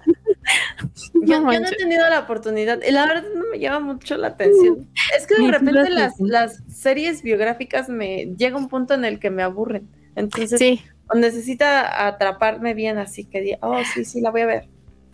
Yo, 1.13 1.41
no, 1.41 1.51
he 1.51 1.75
tenido 1.75 2.09
la 2.09 2.19
oportunidad, 2.19 2.79
y 2.87 2.91
la 2.91 3.05
verdad 3.05 3.23
no 3.35 3.43
me 3.51 3.59
llama 3.59 3.93
mucho 3.93 4.17
la 4.17 4.27
atención. 4.27 4.87
Es 5.17 5.27
que 5.27 5.35
de 5.35 5.51
repente 5.51 5.89
las, 5.89 6.19
las 6.19 6.63
series 6.69 7.21
biográficas 7.21 7.89
me 7.89 8.33
llega 8.37 8.57
un 8.57 8.67
punto 8.67 8.93
en 8.93 9.05
el 9.05 9.19
que 9.19 9.29
me 9.29 9.43
aburren. 9.43 9.87
Entonces, 10.15 10.59
sí. 10.59 10.81
necesita 11.13 12.07
atraparme 12.07 12.73
bien, 12.73 12.97
así 12.97 13.23
que 13.23 13.41
diga, 13.41 13.57
oh, 13.61 13.79
sí, 13.93 14.05
sí, 14.05 14.21
la 14.21 14.31
voy 14.31 14.41
a 14.41 14.45
ver. 14.45 14.67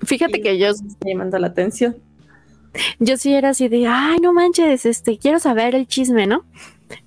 Fíjate 0.03 0.41
que 0.41 0.57
yo. 0.57 0.67
Me 0.67 0.87
está 0.87 1.07
llamando 1.07 1.39
la 1.39 1.47
atención. 1.47 1.97
Yo 2.99 3.17
sí 3.17 3.33
era 3.33 3.49
así 3.49 3.67
de, 3.69 3.87
ay, 3.87 4.17
no 4.21 4.33
manches, 4.33 4.85
este, 4.85 5.17
quiero 5.17 5.39
saber 5.39 5.73
el 5.73 5.87
chisme, 5.87 6.27
¿no? 6.27 6.45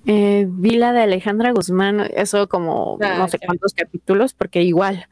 Eh, 0.05 0.47
vi 0.49 0.71
la 0.71 0.93
de 0.93 1.01
Alejandra 1.01 1.51
Guzmán, 1.51 2.01
eso 2.15 2.47
como 2.47 2.97
ah, 3.01 3.17
no 3.17 3.27
sé 3.27 3.39
cuántos 3.39 3.73
capítulos, 3.73 4.33
porque 4.33 4.61
igual, 4.63 5.07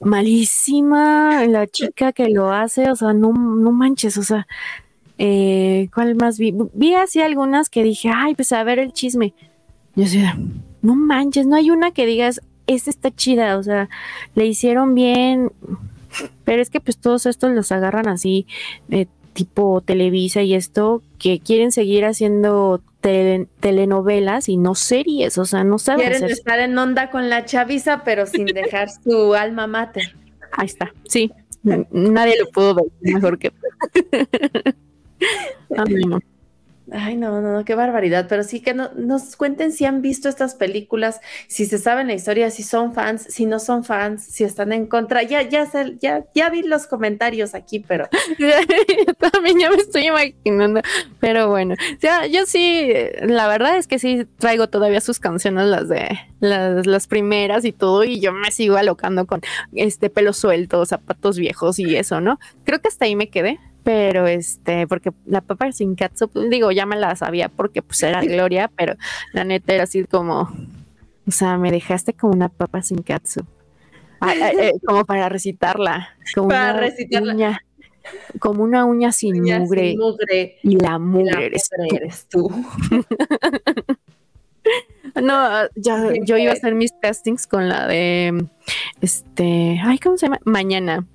malísima 0.00 1.44
la 1.46 1.66
chica 1.66 2.12
que 2.12 2.28
lo 2.28 2.52
hace, 2.52 2.90
o 2.90 2.96
sea, 2.96 3.12
no, 3.12 3.32
no 3.32 3.72
manches, 3.72 4.16
o 4.18 4.22
sea, 4.22 4.46
eh, 5.18 5.88
¿cuál 5.94 6.14
más 6.14 6.38
vi? 6.38 6.54
Vi 6.74 6.94
así 6.94 7.20
algunas 7.20 7.68
que 7.68 7.82
dije, 7.82 8.10
ay, 8.14 8.34
pues 8.34 8.52
a 8.52 8.64
ver 8.64 8.78
el 8.78 8.92
chisme. 8.92 9.34
Yo 9.94 10.04
decía, 10.04 10.38
no 10.80 10.94
manches, 10.94 11.46
no 11.46 11.56
hay 11.56 11.70
una 11.70 11.92
que 11.92 12.06
digas, 12.06 12.40
esta 12.66 12.90
está 12.90 13.10
chida, 13.10 13.58
o 13.58 13.62
sea, 13.62 13.88
le 14.34 14.46
hicieron 14.46 14.94
bien, 14.94 15.52
pero 16.44 16.62
es 16.62 16.70
que 16.70 16.80
pues 16.80 16.98
todos 16.98 17.26
estos 17.26 17.52
los 17.52 17.72
agarran 17.72 18.08
así, 18.08 18.46
eh, 18.90 19.06
tipo 19.32 19.80
Televisa 19.80 20.42
y 20.42 20.54
esto, 20.54 21.02
que 21.18 21.40
quieren 21.40 21.72
seguir 21.72 22.04
haciendo 22.04 22.80
telenovelas 23.00 24.48
y 24.48 24.56
no 24.56 24.74
series, 24.74 25.36
o 25.38 25.44
sea, 25.44 25.64
no 25.64 25.78
saben. 25.78 26.08
Quieren 26.08 26.30
estar 26.30 26.60
en 26.60 26.78
onda 26.78 27.10
con 27.10 27.28
la 27.28 27.44
chaviza, 27.44 28.04
pero 28.04 28.26
sin 28.26 28.46
dejar 28.54 28.88
su 28.90 29.34
alma 29.34 29.66
mater. 29.66 30.14
Ahí 30.52 30.66
está, 30.66 30.92
sí. 31.08 31.32
Nadie 31.62 32.38
lo 32.40 32.48
pudo 32.48 32.74
ver 32.74 32.84
mejor 33.00 33.38
que. 33.38 33.52
Ay, 36.90 37.16
no, 37.16 37.40
no, 37.40 37.64
qué 37.64 37.74
barbaridad. 37.74 38.26
Pero 38.28 38.42
sí 38.42 38.60
que 38.60 38.74
no, 38.74 38.90
nos 38.96 39.36
cuenten 39.36 39.72
si 39.72 39.84
han 39.84 40.02
visto 40.02 40.28
estas 40.28 40.54
películas, 40.54 41.20
si 41.46 41.66
se 41.66 41.78
saben 41.78 42.08
la 42.08 42.14
historia, 42.14 42.50
si 42.50 42.62
son 42.62 42.92
fans, 42.92 43.26
si 43.28 43.46
no 43.46 43.60
son 43.60 43.84
fans, 43.84 44.24
si 44.24 44.42
están 44.44 44.72
en 44.72 44.86
contra. 44.86 45.22
Ya, 45.22 45.42
ya, 45.42 45.70
ya, 46.00 46.24
ya 46.34 46.50
vi 46.50 46.62
los 46.62 46.86
comentarios 46.86 47.54
aquí, 47.54 47.78
pero. 47.80 48.08
también 49.32 49.58
ya 49.60 49.70
me 49.70 49.76
estoy 49.76 50.08
imaginando. 50.08 50.80
Pero 51.20 51.48
bueno, 51.48 51.76
ya, 52.00 52.26
yo 52.26 52.46
sí, 52.46 52.92
la 53.22 53.46
verdad 53.46 53.76
es 53.76 53.86
que 53.86 53.98
sí 53.98 54.26
traigo 54.38 54.68
todavía 54.68 55.00
sus 55.00 55.20
canciones, 55.20 55.66
las 55.66 55.88
de 55.88 56.18
las, 56.40 56.86
las 56.86 57.06
primeras 57.06 57.64
y 57.64 57.72
todo, 57.72 58.02
y 58.02 58.20
yo 58.20 58.32
me 58.32 58.50
sigo 58.50 58.76
alocando 58.76 59.26
con 59.26 59.40
este 59.72 60.10
pelo 60.10 60.32
suelto, 60.32 60.84
zapatos 60.84 61.38
viejos 61.38 61.78
y 61.78 61.96
eso, 61.96 62.20
¿no? 62.20 62.40
Creo 62.64 62.80
que 62.80 62.88
hasta 62.88 63.04
ahí 63.04 63.14
me 63.14 63.28
quedé 63.28 63.60
pero 63.82 64.26
este, 64.26 64.86
porque 64.86 65.12
la 65.26 65.40
papa 65.40 65.72
sin 65.72 65.94
catsup, 65.94 66.32
digo, 66.48 66.70
ya 66.70 66.86
me 66.86 66.96
la 66.96 67.16
sabía 67.16 67.48
porque 67.48 67.82
pues 67.82 68.02
era 68.02 68.20
Gloria, 68.22 68.70
pero 68.76 68.94
la 69.32 69.44
neta 69.44 69.74
era 69.74 69.84
así 69.84 70.04
como, 70.04 70.50
o 71.26 71.30
sea, 71.30 71.58
me 71.58 71.70
dejaste 71.70 72.14
como 72.14 72.32
una 72.32 72.48
papa 72.48 72.82
sin 72.82 73.02
catsup, 73.02 73.46
ah, 74.20 74.34
eh, 74.34 74.52
eh, 74.58 74.72
como 74.86 75.04
para 75.04 75.28
recitarla, 75.28 76.10
como 76.34 76.48
para 76.48 76.72
una 76.72 76.80
recitarla. 76.80 77.34
Uña, 77.34 77.60
como 78.38 78.62
una 78.62 78.84
uña 78.84 79.12
sin, 79.12 79.42
mugre, 79.42 79.96
y 80.62 80.76
la 80.76 80.98
mugre, 80.98 81.46
eres, 81.46 82.26
tú. 82.28 82.50
no, 85.22 85.68
ya, 85.76 86.12
yo 86.24 86.36
iba 86.36 86.52
a 86.52 86.54
hacer 86.54 86.74
mis 86.74 86.92
castings 87.00 87.46
con 87.46 87.68
la 87.68 87.86
de, 87.86 88.46
este, 89.00 89.80
ay, 89.82 89.98
¿cómo 89.98 90.16
se 90.16 90.26
llama? 90.26 90.40
Mañana. 90.44 91.06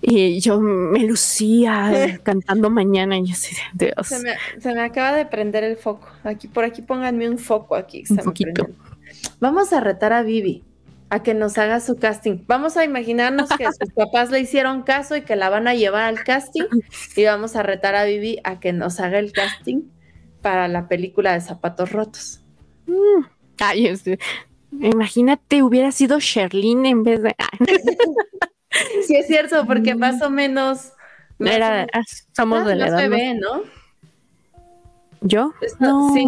Y 0.00 0.40
yo 0.40 0.60
me 0.60 1.00
lucía 1.00 2.20
cantando 2.22 2.70
mañana 2.70 3.18
y 3.18 3.26
yo 3.26 3.32
así, 3.32 3.56
Dios. 3.74 4.06
Se 4.60 4.74
me, 4.74 4.80
acaba 4.80 5.12
de 5.12 5.26
prender 5.26 5.64
el 5.64 5.76
foco. 5.76 6.08
Aquí, 6.24 6.48
por 6.48 6.64
aquí 6.64 6.82
pónganme 6.82 7.28
un 7.28 7.38
foco 7.38 7.74
aquí. 7.74 8.04
Un 8.10 8.18
poquito. 8.18 8.68
Vamos 9.40 9.72
a 9.72 9.80
retar 9.80 10.12
a 10.12 10.22
Vivi 10.22 10.64
a 11.10 11.22
que 11.22 11.34
nos 11.34 11.58
haga 11.58 11.80
su 11.80 11.96
casting. 11.96 12.44
Vamos 12.46 12.76
a 12.76 12.84
imaginarnos 12.84 13.48
que 13.50 13.64
sus 13.66 13.92
papás 13.94 14.30
le 14.30 14.40
hicieron 14.40 14.82
caso 14.82 15.16
y 15.16 15.22
que 15.22 15.36
la 15.36 15.48
van 15.48 15.66
a 15.66 15.74
llevar 15.74 16.04
al 16.04 16.22
casting 16.22 16.64
y 17.16 17.24
vamos 17.24 17.56
a 17.56 17.62
retar 17.62 17.94
a 17.94 18.04
Vivi 18.04 18.38
a 18.44 18.60
que 18.60 18.72
nos 18.72 19.00
haga 19.00 19.18
el 19.18 19.32
casting 19.32 19.82
para 20.42 20.68
la 20.68 20.86
película 20.88 21.32
de 21.32 21.40
Zapatos 21.40 21.92
Rotos. 21.92 22.42
Mm. 22.86 23.24
Ay, 23.60 23.86
este, 23.86 24.18
imagínate, 24.80 25.62
hubiera 25.62 25.90
sido 25.92 26.20
Sherlyn 26.20 26.86
en 26.86 27.02
vez 27.02 27.22
de... 27.22 27.34
Sí, 29.08 29.16
es 29.16 29.26
cierto, 29.26 29.64
porque 29.66 29.94
más 29.94 30.20
o 30.20 30.28
menos. 30.28 30.92
Era, 31.38 31.86
ah, 31.94 32.02
somos 32.36 32.66
de 32.66 32.76
la 32.76 32.88
edad. 32.88 33.34
¿no? 33.40 33.62
¿Yo? 35.22 35.54
no. 35.80 36.12
Sí. 36.12 36.26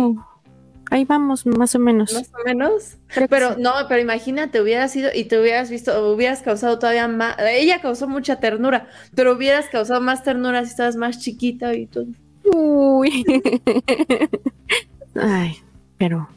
Ahí 0.90 1.04
vamos, 1.04 1.44
más 1.44 1.74
o 1.74 1.78
menos. 1.78 2.14
Más 2.14 2.30
o 2.32 2.42
menos. 2.42 2.96
pero 3.28 3.58
no, 3.58 3.72
pero 3.86 4.00
imagínate, 4.00 4.62
hubieras 4.62 4.92
sido 4.92 5.10
y 5.14 5.24
te 5.24 5.38
hubieras 5.38 5.68
visto, 5.68 6.10
hubieras 6.10 6.40
causado 6.40 6.78
todavía 6.78 7.06
más. 7.06 7.36
Ella 7.38 7.82
causó 7.82 8.08
mucha 8.08 8.40
ternura, 8.40 8.88
pero 9.14 9.34
hubieras 9.34 9.66
causado 9.66 10.00
más 10.00 10.24
ternura 10.24 10.64
si 10.64 10.70
estabas 10.70 10.96
más 10.96 11.18
chiquita 11.18 11.74
y 11.74 11.84
todo. 11.86 12.06
Uy. 12.54 13.26
Ay, 15.14 15.56
pero. 15.98 16.30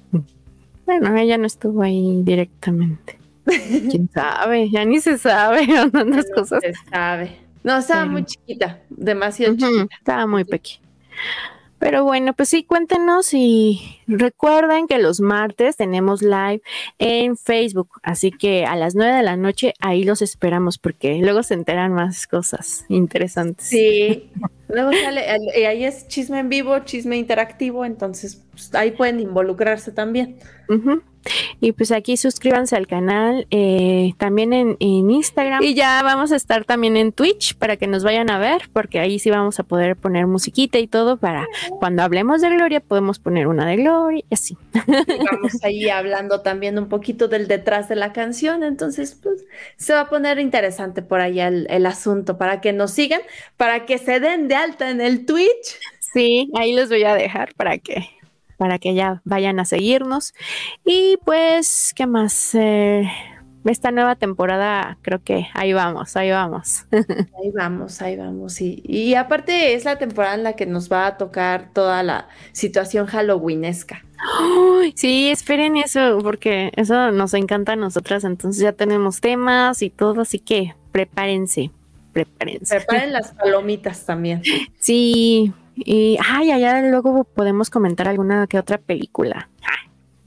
Bueno, 0.86 1.16
ella 1.16 1.38
no 1.38 1.48
estuvo 1.48 1.82
ahí 1.84 2.22
directamente. 2.26 3.23
¿Quién 3.46 4.10
sabe? 4.14 4.70
Ya 4.70 4.86
ni 4.86 5.00
se 5.00 5.18
sabe 5.18 5.68
tantas 5.92 6.26
cosas. 6.34 6.62
Se 6.62 6.74
sabe. 6.90 7.38
No, 7.64 7.78
estaba 7.78 8.06
muy 8.06 8.26
chiquita, 8.26 8.82
demasiado 8.90 9.56
chiquita. 9.56 9.96
Estaba 10.00 10.28
muy 10.28 10.44
pequeña. 10.44 10.82
Pero 11.84 12.06
bueno, 12.06 12.34
pues 12.34 12.48
sí, 12.48 12.64
cuéntenos 12.64 13.34
y 13.34 14.00
recuerden 14.08 14.88
que 14.88 15.00
los 15.00 15.20
martes 15.20 15.76
tenemos 15.76 16.22
live 16.22 16.62
en 16.98 17.36
Facebook, 17.36 17.90
así 18.04 18.32
que 18.32 18.66
a 18.66 18.78
las 18.78 18.96
nueve 18.96 19.18
de 19.18 19.24
la 19.24 19.36
noche 19.36 19.74
ahí 19.82 20.06
los 20.06 20.22
esperamos 20.22 20.78
porque 20.78 21.16
luego 21.16 21.44
se 21.44 21.56
enteran 21.56 21.92
más 21.92 22.26
cosas 22.26 22.86
interesantes. 22.88 23.68
Sí, 23.68 24.30
luego 24.70 24.92
sale, 24.94 25.30
ahí 25.68 25.84
es 25.84 26.08
chisme 26.08 26.40
en 26.40 26.48
vivo, 26.48 26.80
chisme 26.80 27.18
interactivo, 27.18 27.84
entonces 27.84 28.42
pues, 28.52 28.74
ahí 28.76 28.92
pueden 28.92 29.20
involucrarse 29.20 29.92
también. 29.92 30.38
Y 31.62 31.72
pues 31.72 31.92
aquí 31.92 32.18
suscríbanse 32.18 32.76
al 32.76 32.88
canal, 32.88 33.48
eh, 33.52 34.14
también 34.18 34.54
en, 34.54 34.78
Instagram. 34.80 35.64
Y 35.64 35.74
ya 35.74 36.02
vamos 36.04 36.32
a 36.32 36.36
estar 36.36 36.66
también 36.66 36.98
en 36.98 37.12
Twitch 37.12 37.56
para 37.56 37.78
que 37.78 37.88
nos 37.88 38.04
vayan 38.04 38.30
a 38.30 38.40
ver, 38.40 38.70
porque 38.72 39.00
ahí 39.00 39.20
sí 39.20 39.30
vamos 39.30 39.60
a 39.60 39.64
poder 39.64 39.96
poner 39.96 40.28
musiquita 40.28 40.80
y 40.80 40.88
todo 40.88 41.18
para 41.18 41.48
cuando 41.80 42.04
hablemos 42.04 42.42
de 42.42 42.50
Gloria, 42.50 42.80
podemos 42.80 43.20
poner 43.20 43.48
una 43.48 43.66
de 43.66 43.78
Gloria 43.78 44.24
y 44.30 44.34
así. 44.34 44.58
vamos 44.74 45.64
ahí 45.64 45.90
hablando 45.90 46.42
también 46.42 46.78
un 46.78 46.90
poquito 46.90 47.28
del 47.28 47.48
detrás 47.48 47.90
de 47.90 47.96
la 47.96 48.14
canción, 48.14 48.64
entonces 48.64 49.18
pues 49.22 49.46
se 49.78 49.94
va 49.94 50.02
a 50.02 50.10
poner 50.10 50.40
interesante 50.40 51.02
por 51.02 51.22
ahí 51.22 51.40
el, 51.40 51.68
el 51.70 51.86
asunto 51.86 52.38
para 52.38 52.62
que 52.62 52.74
nos 52.74 52.92
sigan, 52.92 53.22
para 53.58 53.86
que 53.86 53.98
se 53.98 54.20
den 54.20 54.48
de 54.48 54.56
alta 54.56 54.90
en 54.90 55.02
el 55.02 55.26
Twitch. 55.26 55.80
Sí, 56.14 56.52
ahí 56.56 56.74
les 56.74 56.90
voy 56.90 57.04
a 57.04 57.16
dejar 57.16 57.54
para 57.56 57.78
que 57.78 58.08
para 58.64 58.80
que 58.80 58.94
ya 58.94 59.22
vayan 59.26 59.60
a 59.60 59.66
seguirnos. 59.66 60.34
Y 60.86 61.18
pues, 61.26 61.92
¿qué 61.94 62.08
más? 62.08 62.56
Eh, 62.56 63.12
esta 63.66 63.92
nueva 63.92 64.16
temporada, 64.16 64.98
creo 65.02 65.22
que 65.22 65.48
ahí 65.54 65.74
vamos, 65.74 66.16
ahí 66.16 66.32
vamos. 66.32 66.86
Ahí 67.44 67.52
vamos, 67.54 68.02
ahí 68.02 68.16
vamos. 68.16 68.62
Y, 68.62 68.82
y 68.86 69.16
aparte 69.16 69.74
es 69.74 69.84
la 69.84 69.98
temporada 69.98 70.36
en 70.36 70.44
la 70.44 70.54
que 70.54 70.66
nos 70.66 70.90
va 70.90 71.08
a 71.08 71.18
tocar 71.18 71.72
toda 71.74 72.04
la 72.04 72.30
situación 72.54 73.06
halloweenesca. 73.06 74.02
Sí, 74.96 75.30
esperen 75.30 75.76
eso, 75.76 76.20
porque 76.24 76.72
eso 76.78 77.12
nos 77.12 77.34
encanta 77.34 77.74
a 77.74 77.76
nosotras. 77.76 78.24
Entonces 78.24 78.64
ya 78.64 78.72
tenemos 78.72 79.20
temas 79.20 79.82
y 79.82 79.90
todo, 79.90 80.22
así 80.22 80.40
que 80.40 80.74
prepárense, 80.94 81.70
prepárense. 82.14 82.78
Preparen 82.78 83.12
las 83.12 83.34
palomitas 83.34 84.06
también. 84.06 84.42
Sí, 84.80 85.52
y, 85.76 86.18
ay, 86.28 86.52
allá 86.52 86.82
luego 86.82 87.24
podemos 87.24 87.70
comentar 87.70 88.08
alguna 88.08 88.48
que 88.48 88.60
otra 88.60 88.78
película. 88.78 89.50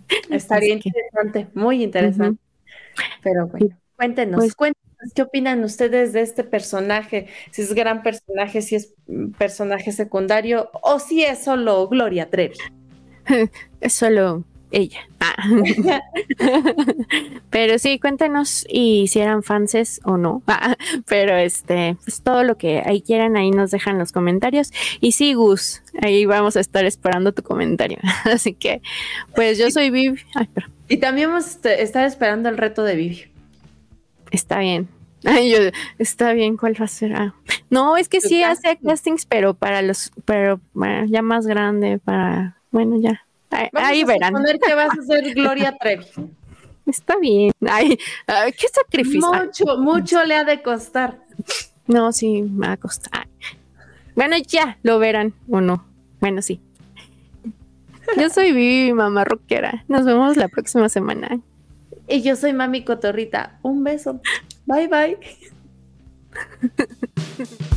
Estaría 0.31 0.75
interesante, 0.75 1.49
muy 1.55 1.83
interesante. 1.83 2.41
Pero 3.23 3.47
bueno, 3.49 3.77
cuéntenos, 3.97 4.39
pues 4.39 4.55
cuéntenos, 4.55 5.13
¿qué 5.15 5.23
opinan 5.23 5.63
ustedes 5.65 6.13
de 6.13 6.23
este 6.23 6.45
personaje? 6.45 7.29
Si 7.51 7.63
es 7.63 7.75
gran 7.75 8.03
personaje, 8.03 8.63
si 8.63 8.77
es 8.77 8.95
personaje 9.39 9.93
secundario 9.93 10.71
o 10.83 10.99
si 10.99 11.25
es 11.25 11.45
solo 11.45 11.89
Gloria 11.89 12.31
Trevi. 12.31 12.57
es 13.81 13.93
solo 13.93 14.45
ella. 14.71 15.01
Ah. 15.21 15.35
pero 17.51 17.79
sí, 17.79 17.99
cuéntenos 17.99 18.67
y 18.69 19.09
si 19.09 19.21
eran 19.21 19.43
fanses 19.43 20.01
o 20.05 20.17
no. 20.17 20.43
Ah, 20.47 20.77
pero 21.07 21.37
este, 21.37 21.97
pues 22.05 22.23
todo 22.23 22.45
lo 22.45 22.57
que 22.57 22.83
ahí 22.85 23.03
quieran, 23.03 23.37
ahí 23.37 23.51
nos 23.51 23.71
dejan 23.71 23.99
los 23.99 24.13
comentarios. 24.13 24.73
Y 25.01 25.13
sí, 25.13 25.35
Gus, 25.35 25.83
ahí 26.03 26.27
vamos 26.27 26.57
a 26.57 26.61
estar 26.61 26.85
esperando 26.85 27.33
tu 27.33 27.43
comentario. 27.43 27.99
Así 28.25 28.55
que, 28.55 28.83
pues 29.35 29.59
yo 29.59 29.71
soy 29.71 29.91
Viv. 29.91 30.25
y 30.89 30.99
también 30.99 31.31
vamos 31.31 31.59
a 31.65 31.73
estar 31.73 32.05
esperando 32.05 32.49
el 32.49 32.57
reto 32.57 32.83
de 32.83 32.97
Vivi. 32.97 33.25
Está 34.31 34.59
bien. 34.59 34.89
Ay, 35.25 35.51
yo, 35.51 35.59
está 35.99 36.33
bien, 36.35 36.57
¿cuál 36.57 36.81
va 36.81 36.85
a 36.85 36.89
ser? 36.89 37.15
Ah, 37.15 37.35
no, 37.69 37.97
es 37.97 38.09
que 38.09 38.21
sí 38.21 38.45
hace 38.45 38.79
castings, 38.79 39.27
pero 39.27 39.55
para 39.55 39.83
los, 39.83 40.13
pero 40.25 40.61
ya 41.09 41.23
más 41.23 41.47
grande, 41.47 41.99
para, 41.99 42.59
bueno, 42.71 43.01
ya. 43.01 43.26
Ahí, 43.51 44.03
a 44.03 44.07
verán. 44.07 44.33
Suponer 44.33 44.59
que 44.59 44.75
vas 44.75 44.91
a 44.99 45.03
ser 45.03 45.35
Gloria 45.35 45.77
Trevi. 45.79 46.07
Está 46.87 47.17
bien. 47.19 47.53
Ay, 47.69 47.99
qué 48.27 48.69
sacrificio. 48.73 49.33
Mucho, 49.33 49.79
mucho 49.79 50.25
le 50.25 50.37
ha 50.37 50.45
de 50.45 50.63
costar. 50.63 51.19
No, 51.87 52.13
sí, 52.13 52.43
me 52.43 52.67
va 52.69 52.75
a 52.75 52.77
costar. 52.77 53.29
Bueno, 54.15 54.37
ya 54.39 54.79
lo 54.83 54.99
verán 54.99 55.35
o 55.51 55.61
no. 55.61 55.85
Bueno, 56.21 56.43
sí. 56.43 56.61
Yo 58.17 58.31
soy 58.31 58.53
Vivi, 58.53 58.93
mamá 58.93 59.25
rockera. 59.25 59.85
Nos 59.89 60.05
vemos 60.05 60.37
la 60.37 60.49
próxima 60.49 60.89
semana. 60.89 61.41
Y 62.09 62.23
yo 62.23 62.37
soy 62.37 62.53
Mami 62.53 62.85
Cotorrita. 62.85 63.59
Un 63.63 63.83
beso. 63.83 64.21
Bye 64.67 64.89
bye. 64.89 65.19